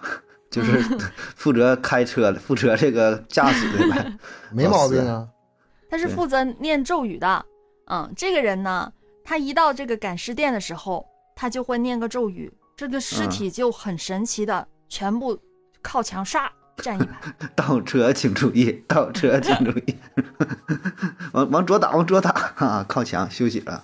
[0.50, 0.80] 就是
[1.36, 4.18] 负责开车的，负责这个驾驶的呗。
[4.52, 5.28] 没毛病啊。
[5.90, 7.46] 他是负责念咒语的。
[7.90, 8.92] 嗯，这个人呢，
[9.24, 15.40] 他一到这个赶尸店的时候，他就会念个咒语，这个尸体就很神奇的，全部
[15.82, 17.34] 靠墙唰站一排。
[17.56, 19.98] 倒车请注意，倒车请注意，
[21.34, 23.84] 往往左打，往左打啊，靠墙休息了。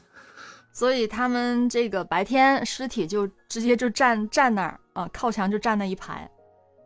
[0.71, 6.29] 所以他们这个白天尸体就直接就站站那儿啊、靠墙就站那一排，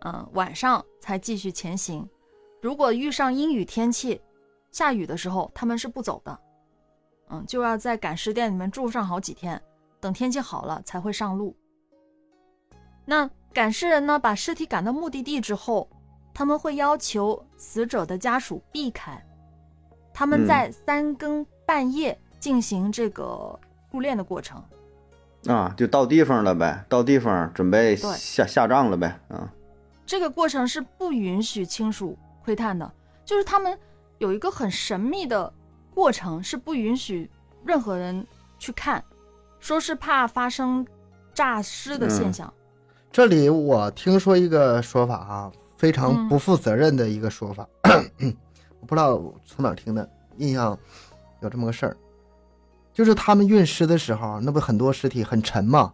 [0.02, 2.08] 嗯、晚上才继续前行。
[2.62, 4.22] 如果遇上阴雨天气，
[4.72, 6.40] 下雨的时候，他们是不走的，
[7.30, 9.62] 嗯，就要在赶尸店里面住上好几天，
[10.02, 11.56] 等天气好了才会上路。
[13.06, 15.90] 那赶尸人呢，把尸体赶到目的地之后，
[16.38, 19.20] 他们会要求死者的家属避开，
[20.14, 24.64] 他们嗯在三更半夜进行这个入殓的过程。
[25.48, 29.52] 啊，就到地方了呗，到地方准备下下葬了呗，啊，
[30.06, 32.94] 这个过程是不允许亲属窥探的，
[33.26, 33.76] 就是他们
[34.20, 35.52] 有一个很神秘的
[35.92, 37.28] 过程，是不允许
[37.66, 38.24] 任何人
[38.60, 39.04] 去看，
[39.60, 40.86] 说是怕发生
[41.34, 42.54] 诈尸的现象。
[43.12, 46.28] 这里我听说一个说法啊，非常嗯。
[46.28, 47.68] 不负责任的一个说法，
[48.80, 50.78] 我不知道从哪儿听的，印象
[51.42, 51.96] 有这么个事儿，
[52.94, 55.94] 就是他们运尸的时候，那不很多尸体很沉嘛，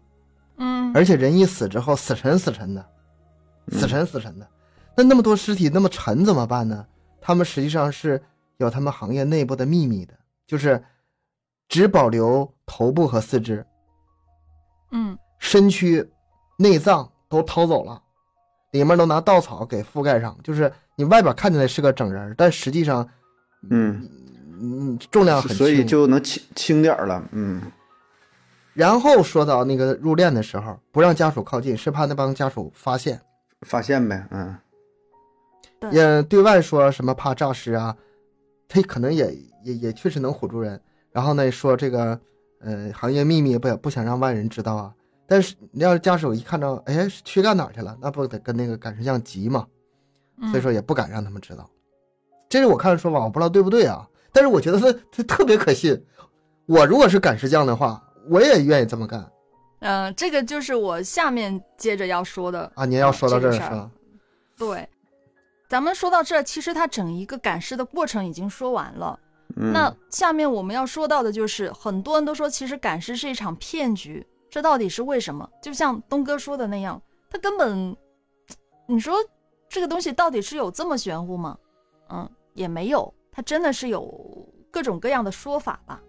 [0.58, 2.86] 嗯，而且人一死之后死沉死沉的，
[3.68, 3.80] 嗯。
[3.80, 4.48] 死沉死沉的，
[4.98, 6.86] 那那么多尸体那么沉怎么办呢？
[7.22, 8.22] 他们实际上是
[8.58, 10.14] 有他们行业内部的秘密的，
[10.46, 10.84] 就是
[11.70, 13.66] 只保留头部和四肢，
[14.92, 15.18] 嗯。
[15.40, 16.12] 身躯、
[16.58, 18.02] 内脏都掏走了，
[18.74, 23.08] 里面都拿稻草给覆盖上，就是你外边看起来是个整人，但实际上，
[23.70, 24.10] 嗯，
[24.60, 25.58] 嗯，重量很轻。
[25.58, 27.62] 所以就能轻轻点儿了，嗯
[28.74, 33.22] 然后说到那个入殓的时候，不让家属靠近，是怕那帮家属发现。
[33.62, 34.56] 发现呗，嗯
[35.92, 37.96] 也对外说什么怕诈尸啊，
[38.68, 39.32] 他可能也
[39.64, 40.82] 也也确实能唬住人。
[41.12, 42.20] 然后呢，说这个
[42.60, 44.94] 呃行业秘密不不想让外人知道啊。
[45.28, 49.66] 但是你要是家属一看到，哎，躯干哪儿去了，那不得跟那个赶尸匠急嘛，
[50.42, 51.70] 嗯，所以说也不敢让他们知道。
[52.50, 54.08] 这是我看的说法，我不知道对不对啊。
[54.32, 56.00] 但是我觉得他他特别可信。
[56.66, 59.30] 我如果是赶尸匠的话，我也愿意这么干
[59.80, 62.86] 嗯、这个就是我下面接着要说的啊。
[62.86, 63.92] 您要说到这儿是吧？
[64.58, 64.88] 对，
[65.68, 69.20] 咱们说到这儿，其实他整一个赶尸的过程已经说完了。
[69.58, 75.50] 嗯，那下面我们要说到的就是，很多人都说其实赶尸是一场骗局，这到底是为什么？
[75.60, 77.98] 就像东哥说的那样，他根本，
[78.86, 79.16] 你说
[79.68, 81.58] 这个东西到底是有这么玄乎吗？
[82.10, 86.00] 嗯，也没有，他真的是有各种各样的说法吧。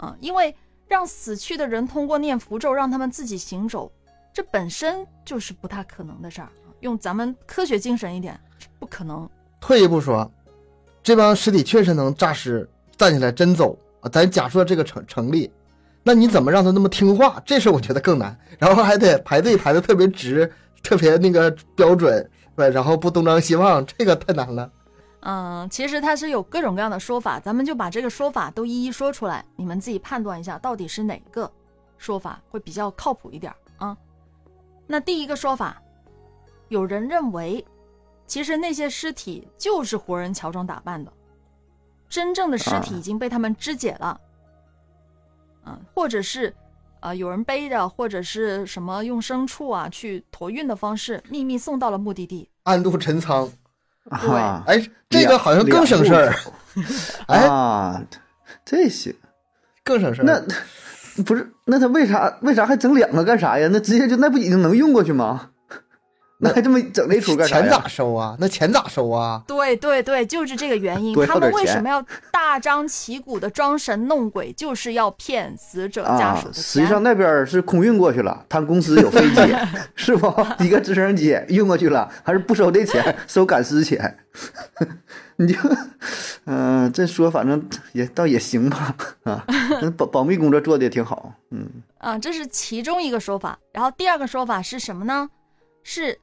[0.00, 0.54] 嗯，因为
[0.86, 3.90] 让死去的人通过念符咒让他们自己行走，
[4.34, 6.50] 这本身就是不太可能的事儿。
[6.80, 8.38] 用咱们科学精神一点，
[8.78, 9.26] 不可能。
[9.62, 10.30] 退一步说，
[11.02, 14.10] 这帮尸体确实能诈尸，站起来真走啊。
[14.10, 15.50] 咱假设这个成成立，
[16.02, 17.42] 那你怎么让他那么听话？
[17.44, 18.38] 这事我觉得更难。
[18.58, 20.50] 然后还得排队排的特别直，
[20.82, 24.70] 特别那个标准，对，然后不东张西望，这个太难了。
[25.20, 31.50] 嗯，其实它是有各种各样的说法，咱们就把这个说法都一一说出来，你们自己判断一下，到底是哪个
[31.98, 33.96] 说法会比较靠谱一点啊？
[34.86, 35.82] 那第一个说法，
[36.68, 37.64] 有人认为，
[38.26, 41.12] 其实那些尸体就是活人乔装打扮的，
[42.08, 44.18] 真正的尸体啊已经被他们肢解了，
[45.68, 46.54] 嗯，或者是。
[47.00, 52.48] 呃，有人背着，或者是什么用牲畜啊去驮运的方式，秘密送到了目的地。
[52.64, 53.48] 暗度陈仓，
[54.10, 56.34] 啊，哎，这个好像更省事儿，
[57.28, 58.02] 哎，啊，
[58.64, 59.14] 这些，
[59.84, 60.24] 更省事儿。
[60.24, 63.68] 那不是那他为啥为啥还整两个干啥呀？
[63.70, 65.50] 那直接就那不已经能用过去吗？
[66.40, 67.62] 那还这么整那出干啥呀？
[67.62, 68.36] 钱咋收啊？
[68.38, 69.42] 那钱咋收啊？
[69.44, 71.12] 对对对，就是这个原因。
[71.26, 76.86] 他们为什么要大张旗鼓的装神弄鬼，就是要骗死者家属，的啊实际。
[76.86, 79.56] 上那边是空运过去了，他们公司有飞机，
[79.96, 80.32] 是不？
[80.60, 84.18] 一个直升机运过去了，还是不收这钱，收赶尸钱。
[85.40, 85.58] 你就，
[86.46, 89.44] 嗯、这说反正也倒也行吧，啊，
[89.96, 91.66] 保保密工作做的也挺好，嗯
[91.98, 93.58] 啊，这是其中一个说法。
[93.72, 95.28] 然后第二个说法是什么呢？
[95.84, 96.18] 是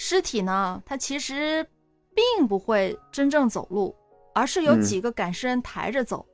[0.00, 1.66] 尸体呢，它其实
[2.14, 3.94] 并不会真正走路，
[4.32, 6.24] 而是有嗯几个赶尸人抬着走。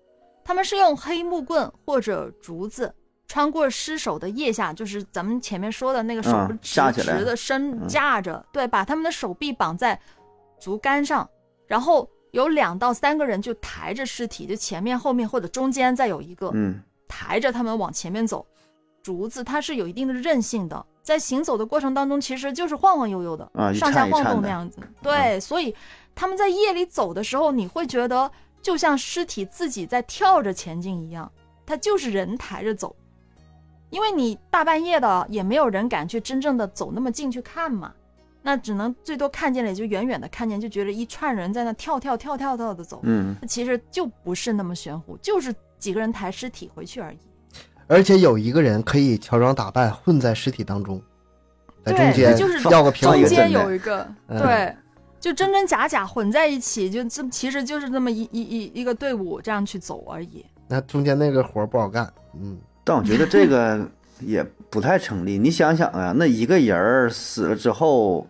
[0.45, 2.95] 他们是用黑木棍或者竹子
[3.27, 9.99] 穿过尸首的腋下，就是咱们前面说的那个手直直的伸嗯架着，对，把他们的手臂绑在
[10.61, 11.27] 竹竿上，
[11.67, 18.47] 然后有两到三个人就抬着尸体，就前面、后面或者中间再有一个，嗯抬着他们往前面走。
[19.03, 24.81] 竹子它是有一定的韧性的，在行走的过程当中，其实就是晃晃悠悠的，啊上下晃动那样子。
[25.03, 25.77] 对，所以
[26.15, 28.29] 他们在夜里走的时候，你会觉得
[28.63, 31.31] 就像尸体自己在跳着前进一样，
[31.67, 32.97] 它就是人抬着走。
[33.91, 37.93] 因为你大半夜的，也没有人敢去真正的走那么近去看嘛，
[38.43, 43.01] 那只能最多看见了，也就远远的看见，就觉得一串人在那跳跳跳跳跳的走。
[43.03, 47.19] 嗯，其实就不是那么玄乎，就是几个人抬尸体回去而已。
[47.87, 51.01] 而且有一个人可以乔装打扮混在尸体当中，
[51.85, 54.75] 在对中间就是要个中间有一个，嗯对，
[55.21, 60.45] 就真真假假混在一起，就这其实就是这么一一一一个队伍这样去走而已。
[60.67, 62.11] 那中间那个活儿不好干。
[62.41, 63.87] 嗯，但我觉得这个
[64.21, 65.39] 也不太成立。
[65.39, 68.27] 你想想啊，那一个人儿死了之后，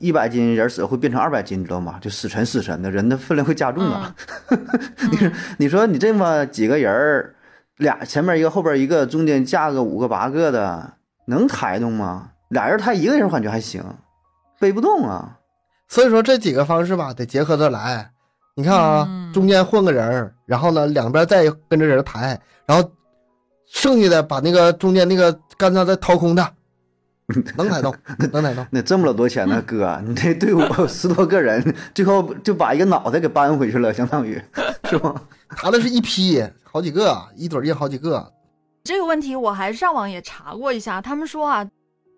[0.00, 1.96] 一百斤人死了会变成二百斤，你知道吗？
[2.00, 4.14] 就死沉死沉的，人的分量会加重啊。
[4.48, 7.34] 嗯 你说你这么几个人儿，
[7.78, 10.94] 俩前面一个后边一个，中间架个五个八个的，
[11.26, 12.30] 能抬动吗？
[12.48, 13.82] 俩人抬一个人我感觉还行，
[14.58, 15.38] 背不动啊。
[15.86, 18.10] 所以说这几个方式吧，得结合着来。
[18.54, 22.90] 你看啊，嗯中间换个人儿，然后呢两边再跟着人抬，然后
[23.66, 26.52] 剩下的把那个中间那个干燥再掏空的，
[27.56, 27.94] 能抬动，
[28.32, 28.66] 能抬动。
[28.70, 31.62] 那挣不了多钱呢，哥，你这队伍十多个人，
[31.94, 34.40] 最后就把一个脑袋给搬回去了，相当于
[34.88, 35.14] 是吗？
[35.50, 38.32] 他那是一批，好几个，一堆儿印好几个。
[38.82, 41.68] 这个问题我还上网也查过一下，他们说啊，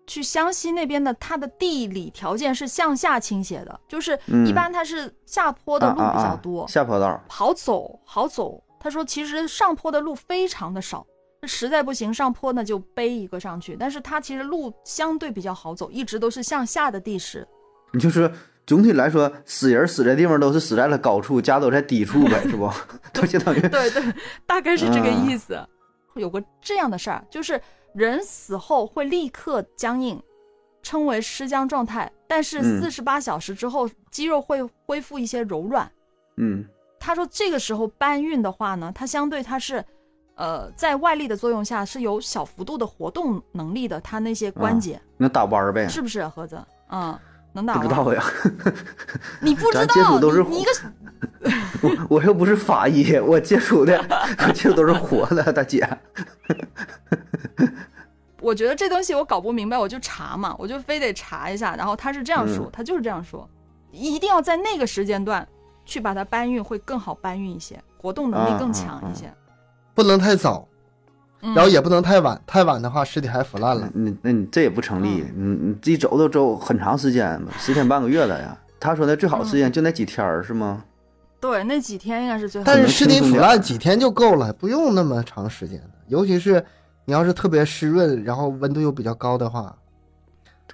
[0.07, 7.21] 去湘西那边的它的地理条件是向下倾斜的，就是嗯一般它是下坡的路比较多，啊啊啊下坡道。
[7.27, 8.63] 好走好走。
[8.79, 11.05] 他说其实上坡的路非常的少，
[11.47, 17.47] 实在不行上坡呢就背一个上去，但是它其实路相对比较好走，一直都是向下的地势。
[17.93, 18.31] 你就是
[18.65, 22.71] 总体来说，死人死的地方都是死在了高处，家都在低处呗，是不？
[23.11, 24.03] 都相当于对对，
[24.45, 25.59] 大概是这个嗯意思。
[26.15, 27.59] 有个这样的事儿，就是
[27.93, 30.21] 人死后会立刻僵硬，
[30.83, 35.91] 称为尸僵状态，但是嗯四十八小时之后，肌肉会恢复一些柔软。
[36.37, 36.65] 嗯
[36.99, 39.83] 他说这个时候搬运的话呢，它相对它是，
[40.41, 45.87] 呃，在外力的作用下是有小幅度的活动能力的，它那些关节、能打弯儿呗？
[45.87, 46.59] 是不是盒子？
[46.89, 47.15] 嗯，
[47.53, 47.83] 能打弯。
[47.83, 48.23] 不知道呀，
[49.39, 50.71] 你不知道，咱接触都是你你一个
[51.83, 54.03] 我 我又不是法医，我接触的
[54.47, 55.87] 我接触都是活的，大姐。
[58.41, 61.75] 我觉得这东西我搞不明白，我就查嘛，我就非得查一下。
[61.75, 63.47] 然后他是这样说，嗯他就是这样说，
[63.91, 65.47] 一定要在那个时间段
[65.85, 69.31] 去把它搬运，会更好搬运一些，活动能力更强一些。
[69.93, 70.67] 不能太早，
[71.41, 73.89] 嗯然后也不能太晚，太晚的话尸体还腐烂了。
[73.93, 78.57] 你那你这也不成立，你你自己走都走很长时间吧，十天半个月了呀。
[78.79, 80.83] 他说的最好时间就那几天儿是吗？
[81.39, 82.81] 对，那几天应该是最好但。
[82.81, 85.81] 是尸体腐烂几天就够了，不用那么长时间。
[86.07, 86.63] 尤其是
[87.05, 89.75] 你要是特别湿润，然后温度又比较高的话，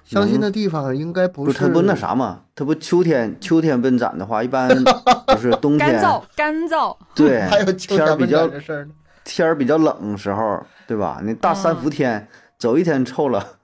[0.04, 4.68] 相信的地方应该不不是，他不那啥嘛，他不秋天秋天奔展的话，一般
[5.28, 6.96] 就是冬天，干燥，干燥。
[7.14, 8.48] 对 还有，秋天儿比较
[9.28, 11.20] 天儿比较冷时候，对吧？
[11.22, 12.26] 那大三伏天、
[12.58, 13.58] 走一天臭了，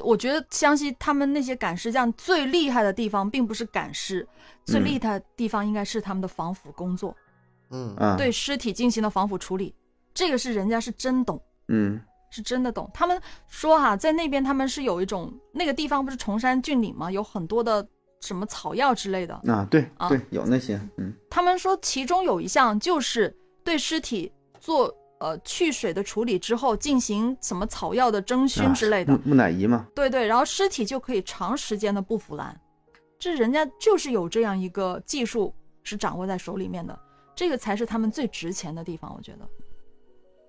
[0.00, 4.26] 我觉得湘西他们那些赶尸匠最厉害的地方，并不是赶尸，
[4.64, 7.16] 最嗯厉害的地方应该是他们的防腐工作，
[7.70, 9.74] 嗯，嗯，对尸体进行了防腐处理，
[10.12, 11.40] 这个是人家是真懂。
[11.68, 12.90] 嗯是真的懂。
[12.92, 17.10] 他们说哈、在那边他们是有一种那个地方不是崇山峻岭吗？
[17.10, 17.86] 有很多的
[18.20, 19.34] 什么草药之类的。
[19.46, 23.34] 啊，对啊对，有那些，嗯他们说其中有一项就是
[23.64, 24.30] 对尸体
[24.66, 29.12] 做呃去水的处理之后，进行什么草药的蒸熏之类的。
[29.12, 32.60] 木木乃伊嘛，对对，然后尸体就可以长时间的不腐烂。
[33.16, 35.54] 这人家就是有这样一个技术
[35.84, 36.98] 是掌握在手里面的，
[37.36, 39.48] 这个才是他们最值钱的地方，我觉得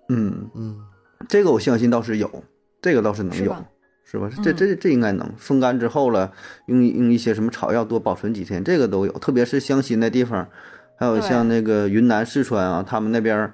[0.10, 0.84] 嗯，嗯，
[1.30, 2.44] 这个我相信倒是有，
[2.82, 3.56] 这个倒是能有
[4.04, 4.42] 是吧，是？
[4.42, 6.34] 这嗯这这应该能风干之后了，
[6.66, 9.12] 用用一些什么草药多保存几天，这个都有。
[9.20, 10.50] 特别是湘西那地方，
[10.98, 13.54] 还有像那个云南、四川啊，他们那边儿，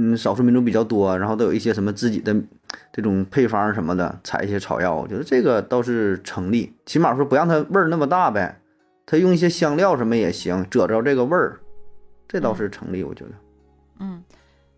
[0.00, 2.32] 嗯，少数民族比较多，然后都有一些什么自己的
[2.92, 6.72] 这种配方什么的，采一些草药，我觉得这个倒是成立。
[6.86, 8.60] 起码说不让它味儿那么大呗，
[9.04, 11.58] 他用一些香料什么也行，遮着这个味儿，
[12.28, 13.30] 这倒是成立，我觉得。
[13.98, 14.22] 嗯，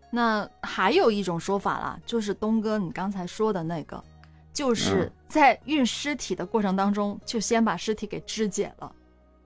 [0.09, 4.03] 那还有一种说法啦，就是东哥你刚才说的那个，
[4.51, 8.91] 就是嗯在运尸体的过程当中，就先把尸体给肢解了，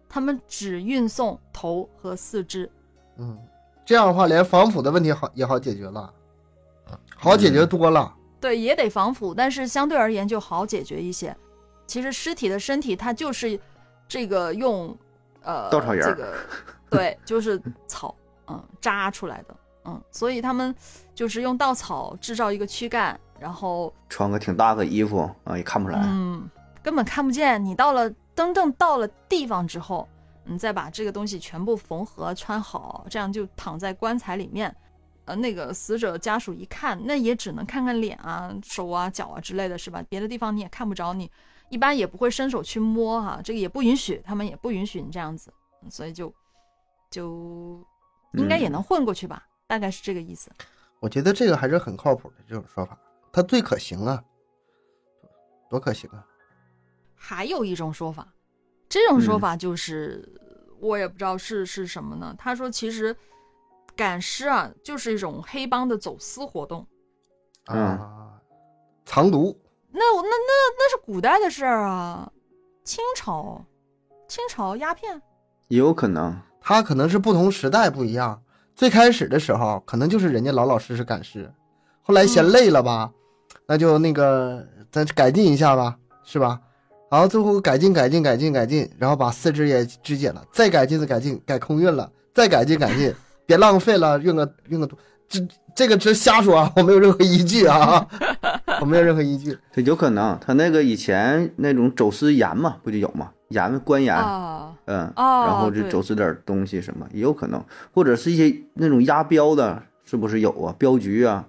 [0.07, 2.69] 他们只运送头和四肢。
[3.17, 3.37] 嗯，
[3.85, 6.11] 这样的话，连防腐的问题好也好解决了，
[7.15, 8.13] 好解决多了。
[8.41, 11.35] 对，也得防腐，但是相对而言就好解决一些。
[11.87, 13.59] 其实尸体的身体它就是
[14.07, 14.95] 这个用
[15.43, 16.33] 呃稻草人儿这个
[16.89, 18.15] 对，就是草
[18.47, 19.55] 嗯扎出来的
[19.85, 20.73] 嗯，所以他们
[21.13, 26.01] 就是用稻草制造一个躯干，然后穿个挺大个衣服啊，也看不出来。
[26.05, 26.49] 嗯
[26.81, 27.63] 根本看不见。
[27.63, 30.07] 你到了真正到了地方之后，
[30.45, 34.73] 你再把这个东西全部缝合穿好，这样就躺在棺材里面。
[35.25, 40.03] 呃，那个死者家属一看，那也只能看看脸啊、手啊、脚啊之类的，是吧？
[40.07, 41.31] 别的地方你也看不着，你
[41.69, 46.31] 一般也不会伸手去摸哈、这个也不允许，他们也不允许你这样子，嗯所以就
[47.09, 47.83] 就
[48.33, 50.51] 应该也嗯能混过去吧，大概是这个意思。
[50.99, 52.95] 我觉得这个还是很靠谱的这种说法，
[53.33, 54.23] 它最可行啊，
[55.71, 56.23] 多可行啊！
[57.15, 58.31] 还有一种说法，
[58.87, 60.27] 这种说嗯法就是、
[60.79, 62.33] 我也不知道是是什么呢。
[62.37, 63.15] 他说，其实
[63.95, 66.85] 赶尸啊，就是一种黑帮的走私活动。
[67.67, 68.39] 嗯啊，
[69.05, 69.59] 藏毒，
[69.91, 72.31] 那那那那是古代的事儿啊，
[72.83, 73.65] 清朝，
[74.27, 75.19] 清朝鸦片，
[75.69, 78.39] 也有可能，他可能是不同时代不一样。
[78.75, 81.51] 最开始的时候，可能就是人家老老实实赶尸，
[82.01, 83.11] 后来嫌嗯累了吧，
[83.65, 86.59] 那就那个咱改进一下吧，是吧？
[87.15, 93.13] 然后最后改进改进改进改进，然后把四肢也肢解了，再改进再改进，改空运了，再改进改进，
[93.47, 94.89] 别浪费了，运个运个
[95.29, 95.39] 这
[95.73, 98.05] 这个只瞎说啊，我没有任何依据啊，
[98.81, 99.57] 我没有任何依据。
[99.71, 100.37] 这有可能。
[100.45, 103.31] 他那个以前那种走私盐嘛，不就有嘛？
[103.47, 107.63] 盐官盐，啊，嗯，哦然后就走私点东西什么，也有可能，
[107.93, 110.75] 或者是一些那种押标的，是不是有啊？
[110.77, 111.47] 镖局啊，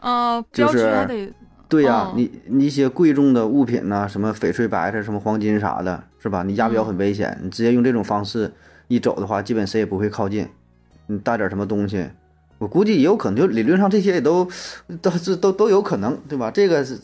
[0.00, 1.32] 呃，标就是局还得
[1.68, 6.42] 对呀、哦你你一些贵重的物品呐、什么翡翠、白菜、什么黄金啥的，是吧？
[6.42, 8.52] 你押镖很危险，你直接用这种方式
[8.88, 10.46] 一走的话，基本谁也不会靠近。
[11.06, 12.08] 你带点什么东西，
[12.58, 14.48] 我估计也有可能，就理论上这些也都
[15.00, 16.50] 都是都都有可能，对吧？
[16.50, 16.98] 这个是，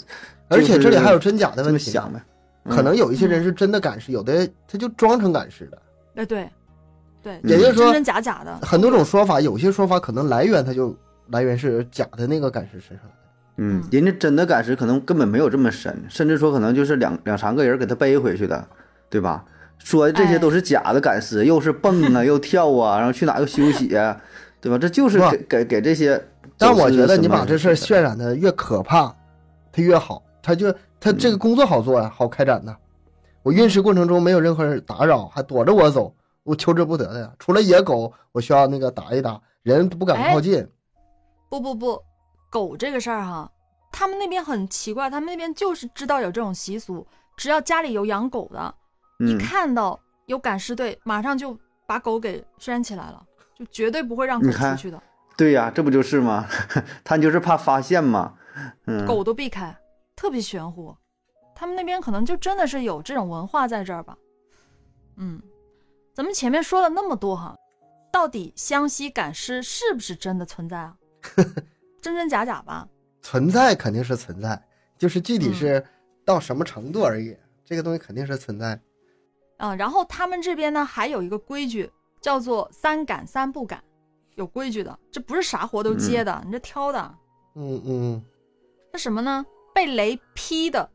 [0.49, 2.19] 而且这里还有真假的问题想呗。
[2.19, 2.23] 嗯
[2.69, 5.83] 可能有一些人是真的赶尸，有的他就装成赶尸的。
[6.15, 6.49] 哎对，
[7.21, 10.97] 对，也就是说真真假假的，很多种说法，有些说法可能来源他就
[11.31, 13.15] 来源是假的那个赶尸身上的。
[13.57, 18.67] 嗯，人家真的赶尸可能根本没有这么深，甚至说可能就是两两三个人给他背回去的，
[19.11, 19.45] 对吧？
[19.79, 24.21] 说的这些哎都是假的赶尸，又是蹦啊， 又跳啊，然后去哪又休息啊，
[24.61, 24.79] 对吧？
[24.79, 26.23] 这就是给给给这些。
[26.57, 29.13] 但我觉得你把这事儿渲染的越可怕，
[29.73, 32.77] 它越好，他就他这个工作好做呀，好开展呐。
[33.43, 37.33] 我运尸过程中没有任何人打扰，还躲着我走，我求之不得的呀。
[37.41, 40.65] 除了野狗，我需要那个打一打，人不敢靠近。
[41.51, 42.01] 不不不，
[42.53, 43.51] 狗这个事儿哈，
[43.91, 48.75] 他们那边很奇怪，他们那边就是知道有这种习俗，只要家里有养狗的，
[49.21, 53.25] 一嗯，看到有赶尸队，马上就把狗给拴起来了，
[53.57, 55.03] 就绝对不会让狗出去的，
[55.35, 56.47] 对呀、这不就是吗？
[57.03, 58.35] 他就是怕发现嘛。
[58.85, 59.75] 嗯，狗都避开，
[60.15, 60.95] 特别玄乎。
[61.55, 64.15] 他们那边可能就真的是有这种文化在这儿吧。
[65.17, 65.41] 嗯，
[66.13, 67.57] 咱们前面说了那么多哈，
[68.13, 70.97] 到底湘西赶尸是不是真的存在啊？
[72.03, 72.87] 真真假假吧？
[73.23, 74.61] 存在肯定是存在，
[74.99, 75.87] 就是具体嗯是
[76.25, 77.35] 到什么程度而已。
[77.65, 78.79] 这个东西肯定是存在。
[79.57, 81.91] 啊，然后他们这边呢还有一个规矩，
[82.21, 83.83] 叫做三敢三不敢，
[84.35, 87.15] 有规矩的，这不是啥活都接的，你这挑的。
[87.55, 88.25] 嗯嗯，
[88.93, 89.47] 那什么呢？
[89.73, 90.91] 被雷劈的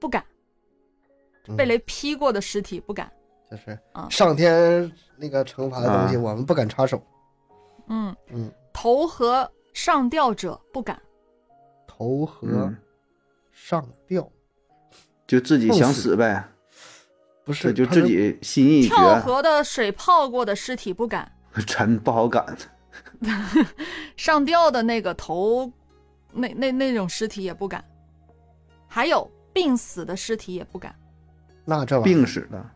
[0.00, 0.24] 不赶，
[1.46, 3.10] 嗯被雷劈过的尸体不敢。
[3.50, 7.00] 就是啊上天那个惩罚的东西，啊我们不敢插手。
[7.86, 11.00] 嗯嗯，投河上吊者不敢。
[11.86, 12.76] 投河嗯
[13.52, 14.26] 上吊，
[15.26, 16.48] 就自己想死死呗，
[17.44, 21.30] 不是就自己心意已跳，河的水泡过的尸体不敢。
[21.66, 22.56] 真不好赶。
[24.16, 25.70] 上吊的那个头，
[26.32, 27.84] 那那那种尸体也不敢。
[28.86, 30.94] 还有病死的尸体也不敢。
[31.64, 32.70] 那这玩意儿病死的，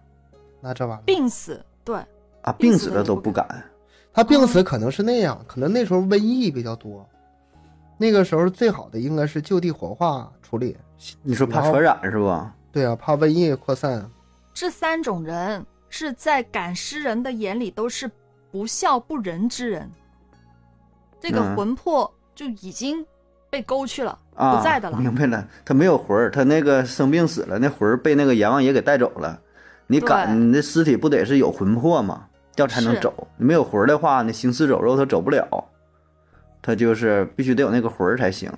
[0.60, 1.02] 那这完了。
[1.04, 1.96] 病死，对，
[2.42, 3.70] 啊，病病死的都不都不敢。
[4.14, 7.04] 他病死可能是那样，可能那时候瘟疫比较多，
[7.98, 10.76] 那个时候最好的应该是就地火化处理。
[11.22, 12.54] 你说怕传染是吧？
[12.70, 14.08] 对啊，怕瘟疫扩散。
[14.54, 18.08] 这三种人是在赶尸人的眼里都是
[18.52, 19.90] 不孝不仁之人，
[21.20, 23.04] 这个嗯魂魄就已经
[23.50, 24.96] 被勾去了，啊，不在的了。
[24.96, 29.40] 明白了，他没有魂儿，他那个生病死了，那魂儿被那个阎王爷给带走了。
[29.88, 32.26] 你赶你的尸体不得是有魂魄吗？
[32.56, 33.12] 要才能走。
[33.36, 35.46] 你没有魂儿的话，那行尸走肉他走不了，
[36.62, 38.52] 他就是必须得有那个魂儿才行。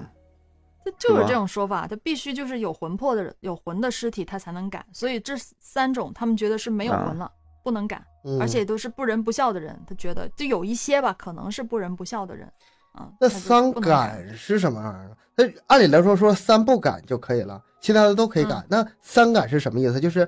[0.84, 4.84] 这就是这种说法，他必须就是有魂魄的人，有魂的尸体他才能赶。
[4.92, 7.28] 所以这三种他们觉得是没有魂了，
[7.64, 9.76] 不能赶，嗯、而且都是不仁不孝的人。
[9.84, 12.46] 他觉得就有一些吧，可能是不仁不孝的人
[12.92, 13.10] 啊。
[13.18, 15.16] 那三赶赶是什么玩意儿？
[15.34, 18.58] 那按理来说说三不赶就可以了，其他的都可以赶。
[18.60, 19.98] 嗯那三赶是什么意思？
[19.98, 20.24] 就是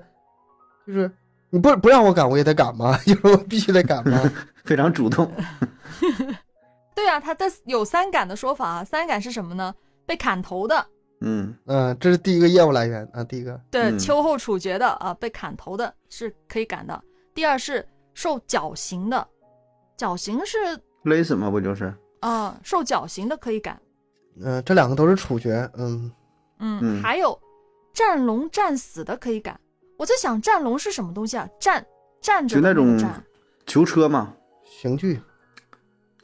[0.84, 1.08] 就是
[1.50, 2.96] 你不不让我赶，我也得赶吗？
[3.06, 4.20] 就是我必须得赶吗？
[4.64, 5.30] 非常主动。
[6.94, 8.84] 对啊，他的有三赶的说法啊。
[8.84, 9.74] 三赶是什么呢？
[10.04, 10.86] 被砍头的，
[11.20, 13.60] 嗯嗯，这是第一个业务来源啊，第一个。
[13.70, 17.00] 对，嗯秋后处决的啊，被砍头的是可以赶的。
[17.34, 19.26] 第二是受绞刑的，
[19.96, 20.56] 绞刑是
[21.04, 21.94] 勒死嘛，不就是？
[22.20, 23.80] 啊、受绞刑的可以赶。
[24.40, 25.70] 嗯、这两个都是处决。
[25.76, 26.10] 嗯，
[26.58, 27.38] 嗯，嗯还有
[27.94, 29.58] 战龙战死的可以赶。
[29.98, 31.46] 我在想战龙是什么东西啊？
[31.60, 31.84] 战
[32.22, 33.12] 站着的就那种
[33.66, 34.32] 囚车嘛，
[34.64, 35.20] 刑具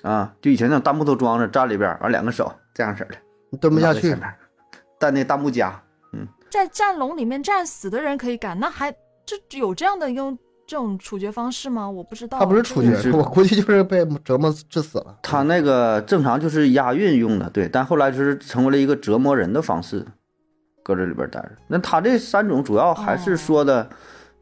[0.02, 3.16] 啊，就以前那种大木头桩子站里边儿，完两个手这样式儿的，
[3.50, 4.16] 你蹲不下去
[4.98, 5.78] 带那大木夹。
[6.12, 8.94] 嗯在战龙里面战死的人可以赶，那还
[9.26, 11.90] 这有这样的用这种处决方式吗？
[11.90, 12.38] 我不知道。
[12.38, 15.18] 他不是处决，我估计就是被折磨致死了。
[15.20, 20.06] 他那个正常就是押运用的，对，但后来就是成为了一个折磨人的方式，
[20.84, 21.50] 搁这里边待着。
[21.66, 23.90] 那他这三种主要还是说的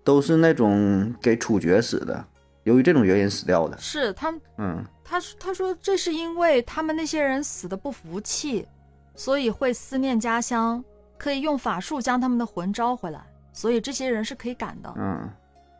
[0.04, 2.22] 都是那种给处决死的，
[2.64, 3.78] 由于这种原因死掉的。
[3.78, 8.66] 是他嗯他说他说这是因为他们那些人死的不服气，
[9.14, 10.84] 所以会思念家乡，
[11.16, 15.30] 可以用法术将他们的魂招回来，所以这些人是可以赶的，嗯，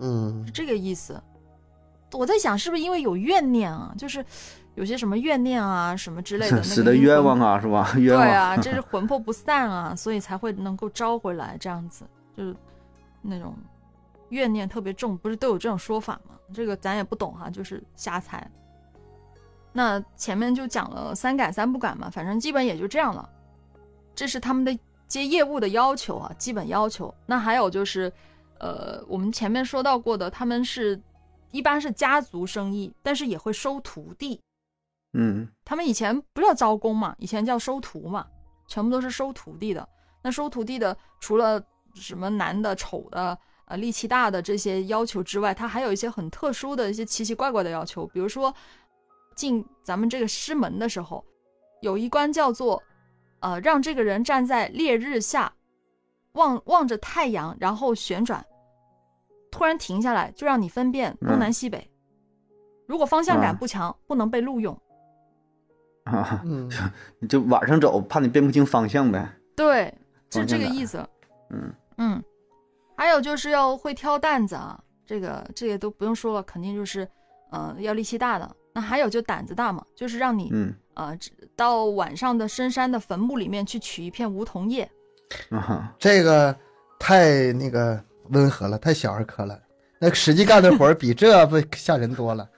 [0.01, 1.21] 嗯是，这个意思。
[2.13, 4.23] 我在想是不是因为有怨念啊，就是
[4.75, 7.93] 有些什么怨念啊什么之类的， 那个死的冤枉啊，是吧？
[7.99, 8.29] 冤对枉。
[8.29, 12.05] 啊，这是魂魄不散啊，所以才会能够招回来这样子，
[12.37, 12.57] 就是
[13.21, 13.55] 那种
[14.31, 16.35] 怨念特别重，不是都有这种说法吗？
[16.55, 18.51] 这个咱也不懂哈，就是瞎猜。
[19.73, 23.29] 那前面就讲了三改三不改嘛，反正基本也就这样了。
[24.15, 27.15] 这是他们的接业务的要求啊，基本要求。
[27.25, 28.13] 那还有就是，
[28.59, 31.01] 呃，我们前面说到过的，他们是
[31.51, 34.39] 一般是家族生意，但是也会收徒弟。
[35.15, 38.27] 嗯他们以前不叫招工嘛，以前叫收徒嘛，
[38.67, 39.87] 全部都是收徒弟的。
[40.23, 41.63] 那收徒弟的，除了
[41.95, 43.37] 什么男的、丑的、
[43.67, 48.55] 呃力气大的这些要求之外，他还有一些很特殊的一些奇奇怪怪的要求，比如说
[49.35, 51.25] 进咱们这个师门的时候，
[51.81, 52.83] 有一关叫做，
[53.41, 55.53] 呃，让这个人站在烈日下，
[56.33, 58.45] 望望着太阳，然后旋转，
[59.51, 61.91] 突然停下来，就让你分辨东南西北。
[62.87, 64.79] 如果方向感啊不强，不能被录用。
[66.05, 66.71] 啊，嗯，
[67.19, 69.31] 你就晚上走，怕你辨不清方向呗。
[69.55, 69.85] 对，
[70.31, 71.07] 是方向感这个意思。
[71.51, 72.23] 嗯嗯，
[72.97, 77.09] 还有就是要会挑担子啊，这个这个都不用说了，肯定就是，
[77.51, 78.57] 呃，要力气大的。
[78.75, 81.17] 那还有就胆子大嘛，就是让你嗯呃
[81.55, 84.91] 到晚上的深山的坟墓里面去取一片梧桐叶。
[85.51, 86.57] 啊，这个
[86.99, 89.61] 太那个温和了，太小儿科了。
[89.99, 92.49] 那实际干的活儿比这不吓人多了，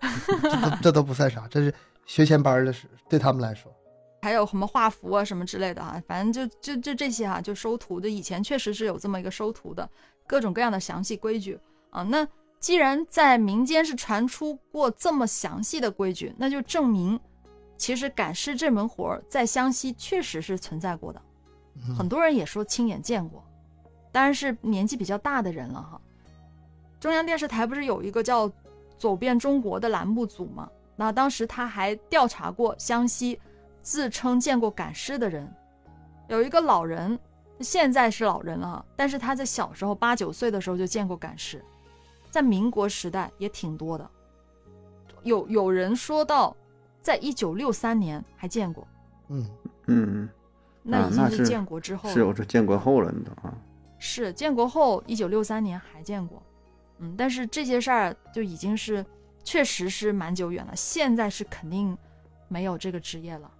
[0.42, 1.72] 这都这都不算啥，这是
[2.08, 3.72] 学前班的是，对他们来说。
[4.22, 8.08] 还有什么画符啊什么之类的哈、反正就就就这些哈、就收徒的。
[8.08, 9.88] 以前确实是有这么一个收徒的
[10.26, 12.02] 各种各样的详细规矩啊。
[12.02, 12.26] 那
[12.58, 17.20] 既然在民间是传出过这么详细的规矩，那就证明
[17.76, 21.22] 其实赶尸这门活儿在湘西确实是存在过的。
[21.76, 23.44] 嗯很多人也说亲眼见过，
[24.10, 26.00] 当然是年纪比较大的人了哈。
[26.98, 28.50] 中央电视台不是有一个叫
[28.98, 30.68] “走遍中国”的栏目组吗？
[31.00, 33.38] 那当时他还调查过湘西
[33.82, 35.48] 自称见过赶尸的人，
[36.26, 37.16] 有一个老人，
[37.60, 41.64] 现在是老人了哈，但是他在小时候八九岁的时候就见过赶尸，
[42.32, 44.10] 在民国时代也挺多的。
[45.22, 46.56] 有有人说到，
[47.00, 48.84] 在一九六三年还见过，
[49.28, 49.48] 嗯，
[49.86, 50.28] 嗯，
[50.82, 52.14] 那已经是建国之后了。
[52.14, 53.54] 是我说建国后了，你都啊，
[53.98, 56.42] 是建国后，一九六三年还见过，
[56.98, 59.06] 嗯，但是这些事儿就已经是
[59.48, 61.96] 确实是蛮久远了，现在是肯定
[62.48, 63.50] 没有这个职业了。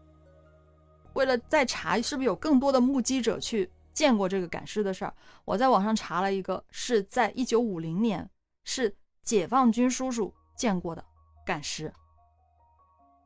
[1.14, 5.14] 为了再查是不是有更多的目击者去见过这个赶尸的事儿，
[5.47, 8.28] 我在网上查了一个，是在一九五零年
[8.64, 11.03] 是解放军叔叔见过的
[11.47, 11.91] 赶尸。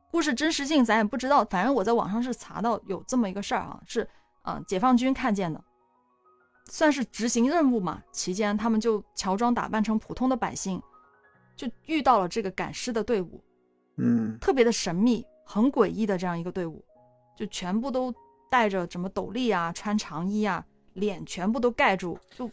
[0.09, 4.07] 故事真实性咱也不知道，反正我在网上是查到有这么一个事儿啊，是
[4.43, 5.61] 嗯、解放军看见的，
[6.69, 8.01] 算是执行任务嘛。
[8.13, 10.81] 期间他们就乔装打扮成普通的百姓，
[11.55, 13.43] 就遇到了这个赶尸的队伍，
[13.97, 16.83] 嗯特别的神秘、很诡异的这样一个队伍，
[17.37, 18.13] 就全部都
[18.49, 22.47] 戴着什么斗笠啊、穿长衣啊，脸全部都盖住，就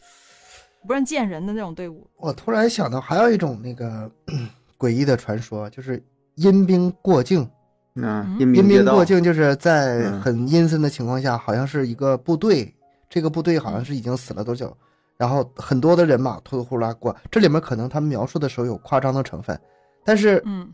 [0.87, 2.09] 不让见人的那种队伍。
[2.17, 4.11] 我突然想到，还有一种那个
[4.79, 6.03] 诡异的传说，就是
[6.37, 7.49] 阴兵过境。
[7.97, 12.73] 啊嗯，阴兵过，境就是在嗯很阴森的情况下，好像是一个部队，
[13.11, 14.75] 这个部队好像是已经死了多久，
[15.21, 19.61] 然后很多的人马突突呼啦过，这里面可能他们描述的时候有夸张的成分，
[20.03, 20.73] 但是嗯，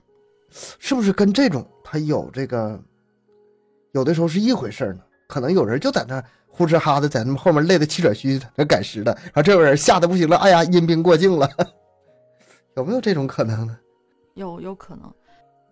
[0.79, 2.81] 是不是跟这种他有这个，
[3.91, 5.01] 有的时候是一回事呢？
[5.27, 11.51] 可能有人就在那呼哧哈的在那后面累得气喘吁吁，在那赶尸的，然后这有人吓得不行了，哎呀，阴兵过境了，
[12.77, 13.77] 有没有这种可能呢？
[14.35, 15.13] 有有可能。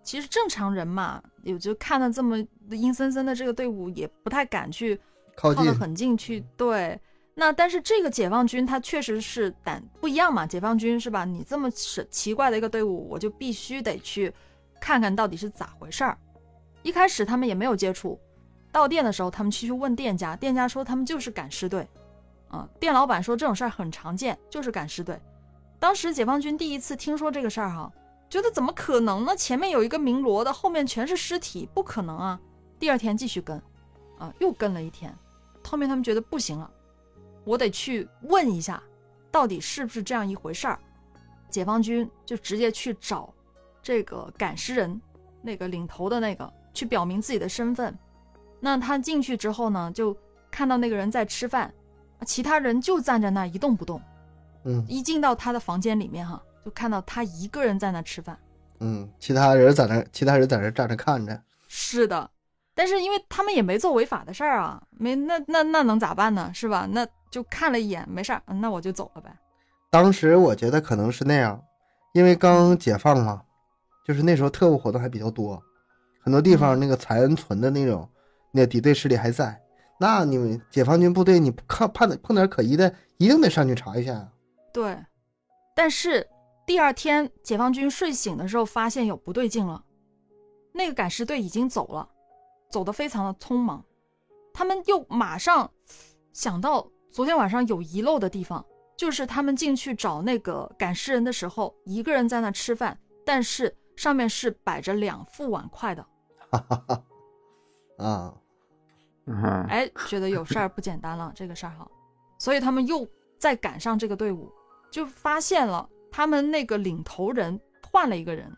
[0.03, 2.37] 其实正常人嘛，也就看到这么
[2.71, 5.01] 阴森森的这个队伍，也不太敢去
[5.37, 5.55] 靠
[5.95, 6.45] 近去。
[6.57, 7.01] 对，
[7.35, 11.25] 那但是这个解放军他确实是胆不一样嘛，解放军是吧？
[11.25, 14.33] 你这么是奇怪的一个队伍，我就必须得去
[14.81, 16.17] 看看到底是咋回事儿。
[16.83, 18.21] 一开始他们也没有接触，
[18.71, 21.89] 到店的时候他们去去问店家，店家说他们就是赶尸队，
[22.49, 25.21] 啊、店老板说这种事儿很常见，就是赶尸队。
[25.81, 27.93] 当时解放军第一次听说这个事儿哈，
[28.31, 29.37] 觉得怎么可能呢？
[29.37, 32.41] 前面有一个鸣锣的，后面全是尸体，不可能啊！
[32.79, 33.61] 第二天继续跟，
[34.19, 35.13] 啊，又跟了一天，
[35.67, 36.71] 后面他们觉得不行了，
[37.45, 38.83] 我得去问一下，
[39.31, 40.79] 到底是不是这样一回事儿。
[41.51, 43.33] 解放军就直接去找
[43.83, 45.01] 这个赶尸人，
[45.41, 47.97] 那个领头的那个，去表明自己的身份。
[48.59, 50.17] 那他进去之后呢，就
[50.51, 51.73] 看到那个人在吃饭，
[52.27, 54.01] 其他人就站在那一动不动。
[54.65, 58.39] 嗯一进到他的房间里面哈，就看到他一个人在那吃饭。
[58.81, 61.39] 嗯，其他人在那，其他人在那站着看着。
[61.69, 62.31] 是的，
[62.75, 66.51] 但是因为他们也没做违法的事儿啊，没那那那能咋办呢？
[66.55, 66.89] 是吧？
[66.91, 69.37] 那就看了一眼，没事儿，嗯那我就走了呗。
[69.91, 71.61] 当时我觉得可能是那样，
[72.13, 73.43] 因为刚解放嘛，
[74.07, 75.61] 就是那时候特务活动还比较多，
[76.23, 78.09] 很多地方那个残存的那种
[78.53, 79.61] 那个敌对势力还在。
[79.99, 84.31] 那你们解放军部队，你看碰碰点可疑的，一定得上去查一下。
[84.73, 84.97] 对，
[85.75, 86.25] 但是
[86.65, 89.85] 第二天解放军睡醒的时候，发现有不对劲了，
[90.73, 92.09] 那个赶尸队已经走了，
[92.71, 93.85] 走得非常的匆忙，
[94.53, 95.69] 他们又马上
[96.33, 106.05] 想到昨天晚上有遗漏的地方，就是他们进去找那个赶尸人的时候，一个人在那吃饭，但是上面是摆着两副碗筷的，
[106.51, 107.05] 哈哈哈，
[108.05, 108.35] 啊，
[109.27, 111.89] 嗯哎，觉得有事儿不简单了，这个事儿哈，
[112.37, 113.07] 所以他们又
[113.39, 114.51] 再赶上这个队伍，
[114.91, 117.61] 就发现了他们那个领头人
[117.93, 118.53] 换了一个人。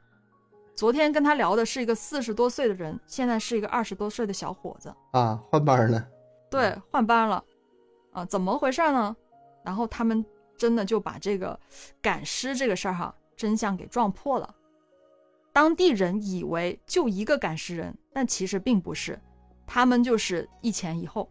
[0.75, 4.91] 昨天跟他聊的是一个四十多岁的人，现在是一个二十多岁的小伙子。
[5.13, 6.03] 啊，换班了。
[6.51, 7.45] 对，换班了，
[8.17, 9.15] 啊，怎么回事呢？
[9.63, 10.25] 然后他们
[10.57, 11.59] 真的就把这个
[12.01, 14.55] 赶尸这个事儿哈，真相给撞破了。
[15.53, 19.21] 当地人以为就一个赶尸人，但其实并不是，
[19.67, 21.29] 他们就是一前一后，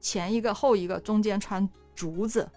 [0.00, 2.48] 前一个后一个，中间穿竹子，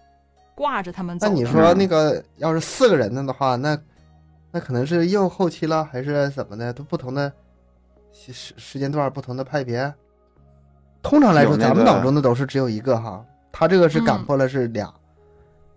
[0.55, 1.28] 挂着他们走。
[1.28, 3.80] 那你说那个要是四个人的话，那
[4.49, 6.74] 那可能是又后期了，还是怎么的？
[6.74, 7.32] 都不同的
[8.12, 9.93] 时时时间段，不同的派别。
[11.03, 14.93] 通常来说，咱们脑中的都是只有一个哈，他这个是赶嗯破了是俩。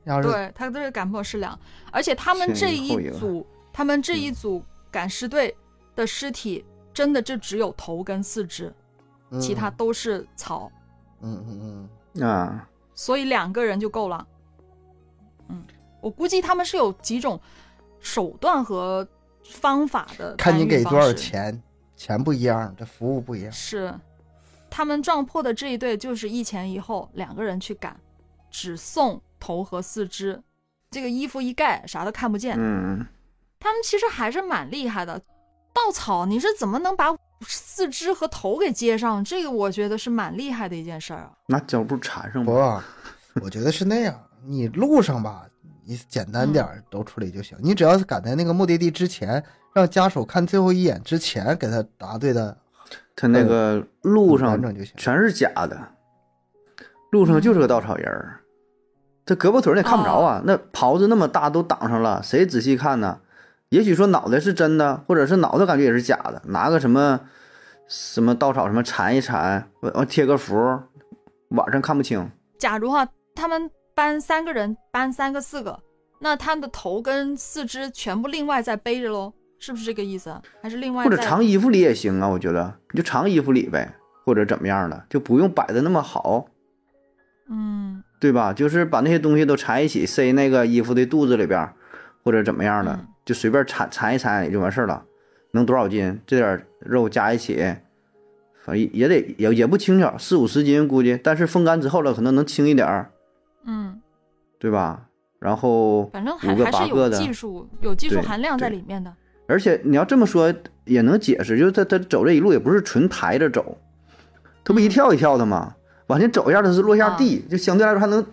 [0.04, 1.58] 要是对他这个赶破是两，
[1.90, 5.56] 而且他们这一组，他们这一组赶尸队
[5.96, 6.62] 的尸体，
[6.92, 8.70] 真的就只有头跟四肢，
[9.30, 9.40] 嗯。
[9.40, 10.70] 其他都是草，
[11.22, 12.22] 嗯嗯嗯。
[12.22, 14.26] 啊，所以两个人就够了。
[15.48, 15.64] 嗯，
[16.02, 17.40] 我估计他们是有几种
[17.98, 19.08] 手段和
[19.42, 21.10] 方法的嗯，看你给多少。
[21.14, 21.62] 钱，
[21.96, 23.50] 钱不一样，这服务不一样。
[23.50, 23.90] 是，
[24.76, 27.96] 他们撞破的这一对就是一前一后两个人去赶，
[28.50, 30.42] 只送头和四肢，
[30.90, 32.56] 这个衣服一盖啥都看不见。
[32.58, 33.06] 嗯，
[33.60, 35.16] 他们其实还是蛮厉害的。
[35.72, 37.16] 稻草，你是怎么能把
[37.46, 39.22] 四肢和头给接上？
[39.22, 41.30] 这个我觉得是蛮厉害的一件事儿啊。
[41.46, 42.84] 拿胶布缠上不吧。，
[43.42, 44.20] 我觉得是那样。
[44.44, 45.46] 你路上吧，
[45.84, 47.56] 你简单点儿都处理就行。
[47.62, 49.40] 你只要是赶在那个目的地之前，
[49.72, 52.58] 让家属看最后一眼之前给他答对的
[53.16, 54.60] 他那个路上。
[54.96, 55.80] 全是假的，
[57.10, 58.40] 路上就是个稻草人儿，
[59.24, 60.42] 这胳膊腿儿你也看不着啊。
[60.44, 63.20] 那袍子那么大都挡上了，谁仔细看呢？
[63.70, 67.20] 也许说脑袋是真的，或者是脑袋感觉也是假的，拿个什么
[67.88, 70.54] 什么稻草什么缠一缠，完完贴个符，
[71.48, 72.30] 晚上看不清。
[72.58, 75.80] 假如哈，他们搬三个人，搬三个四个，
[76.20, 80.34] 那他的头跟四肢全部另外再背着喽，是不是这个意思？
[80.62, 83.94] 还是另外或者再藏衣服里也行啊，我觉得你就藏衣服里呗，
[84.24, 86.46] 或者怎么样的，就不用摆的那么好，
[87.48, 88.52] 嗯对吧？
[88.52, 91.74] 就是把那些东西都缠一起，塞那个衣服的肚子里边儿，
[92.22, 95.02] 或者怎么样的，嗯就随便缠缠一缠也就完事儿了。
[95.52, 96.20] 能多少斤？
[96.26, 97.56] 这点儿肉加一起，
[98.64, 103.10] 反正也得也也不轻巧，四五十斤估计，但是风干之后了，可能能轻一点儿，
[103.64, 104.00] 嗯，
[104.58, 105.06] 对吧？
[105.38, 109.14] 然后反正还还是有技术有技术含量在里面的。
[109.46, 110.52] 而且你要这么说
[110.84, 113.76] 也能解释，就是他他走这一路也不是纯抬着走，
[114.64, 115.74] 他不一跳一跳的吗？
[116.06, 118.24] 往前走一下，他是落下地，就相对来说还能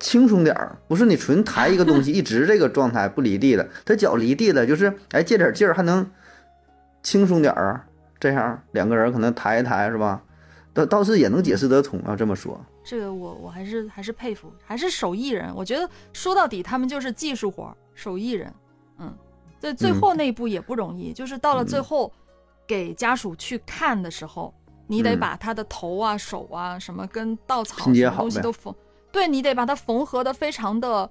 [0.00, 0.76] 轻松点儿。
[0.88, 6.08] 不是你纯抬一个东西 一直这个状态不离地的，他脚离地了，就是哎借点劲儿还能
[7.02, 7.84] 轻松点儿。
[8.20, 10.20] 这样两个人可能抬一抬是吧？
[10.74, 12.16] 倒倒是也能解释得通啊。
[12.16, 15.52] 这么说，这个我我还是还是佩服，还是手艺人。
[15.54, 18.52] 我觉得说到底，他们就是技术活，手艺人。
[19.58, 22.12] 嗯，在最后那一步也不容易，就是到了最后
[22.66, 24.52] 给家属去看的时候，
[24.86, 28.74] 你得嗯把他的头啊、手啊什么跟稻草什么东西都缝，
[29.10, 31.10] 对你得把它缝合的非常的，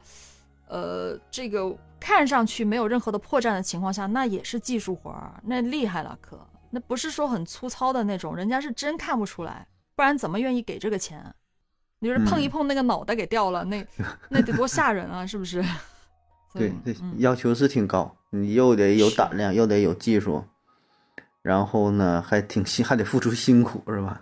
[0.68, 6.40] 呃，这个看上去没有任何的破绽的情况下，那也是技术活儿，那厉害了可。
[6.70, 11.34] 那不是说很粗糙的那种，人家是真看不出来，不然怎么愿意给这个钱？
[12.00, 13.88] 你就是碰一嗯碰那个脑袋给掉了，那
[14.30, 15.64] 那得多吓人啊，是不是？
[16.54, 16.74] 对，
[17.20, 20.44] 要求是挺高，你又得有胆量，又得有技术，
[21.42, 24.22] 然后呢还挺辛，还得付出辛苦，是吧？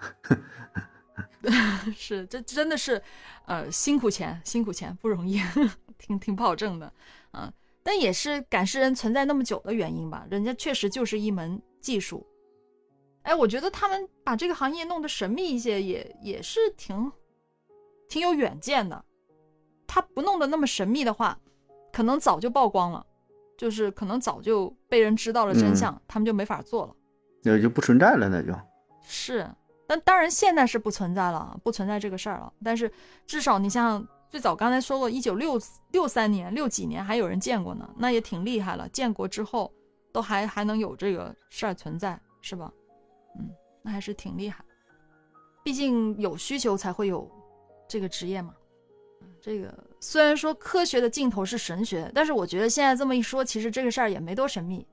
[1.96, 3.02] 是这真的是，
[3.46, 5.40] 呃，辛苦钱，辛苦钱不容易，
[5.98, 6.92] 挺挺不好挣的
[7.32, 7.52] 啊。
[7.84, 12.26] 但也是赶尸人存在那么久的原因吧，人家确实就是一门技术。
[13.22, 17.12] 哎，我觉得他们把这个行业弄得神秘一些也，也是挺
[18.10, 19.06] 挺有远见的。
[19.88, 21.40] 他不弄得那么神秘的话，
[21.94, 23.06] 可能早就曝光了，
[23.58, 26.96] 就是可能早就被人知道了真嗯相，他们就没法做了。
[27.44, 28.54] 那就不存在了，那就。
[29.02, 29.48] 是，
[29.88, 32.52] 但当然现在是不存在了，不存在这个事儿了。
[32.64, 32.92] 但是
[33.28, 35.60] 至少你像最早刚才说过，一九六
[35.92, 38.90] 六三年、六几年还有人见过呢，那也挺厉害了。
[38.90, 39.72] 建国之后
[40.12, 42.72] 都还还能有这个事儿存在，是吧？
[43.38, 43.50] 嗯，
[43.84, 44.66] 那还是挺厉害。
[45.64, 47.30] 毕竟有需求才会有
[47.88, 48.54] 这个职业嘛。
[49.46, 54.86] 嗯这个虽然说科学的尽头是神学，但是我觉得现在这么一说，其实这个事儿也没多神秘。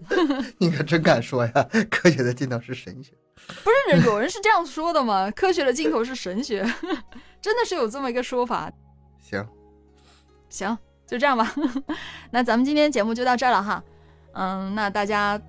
[0.58, 1.52] 你可真敢说呀！
[1.90, 3.12] 科学的尽头是神学。
[3.62, 5.30] 不是有人是这样说的吗？
[5.30, 6.62] 科学的尽头是神学，
[7.40, 8.70] 真的是有这么一个说法。
[9.20, 9.46] 行，
[10.48, 10.76] 行，
[11.06, 11.54] 就这样吧。
[12.30, 13.82] 那咱们今天节目就到这儿了哈。
[14.32, 15.40] 嗯，那大家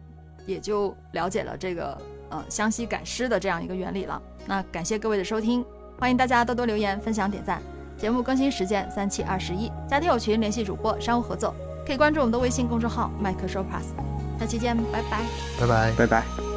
[0.45, 1.97] 也就了解了这个
[2.30, 4.22] 呃湘西赶尸的这样一个原理了。
[4.45, 5.66] 那感谢各位的收听，
[5.97, 7.62] 欢迎大家多多留言、分享、点赞。
[7.97, 11.53] 节目更新时间三七二十一，加听友群联系主播，商务合作
[11.85, 13.85] 可以关注我们的微信公众号麦克说 plus。
[14.39, 15.21] 下期见，拜拜。
[15.59, 15.91] 拜拜。
[15.97, 16.55] 拜拜。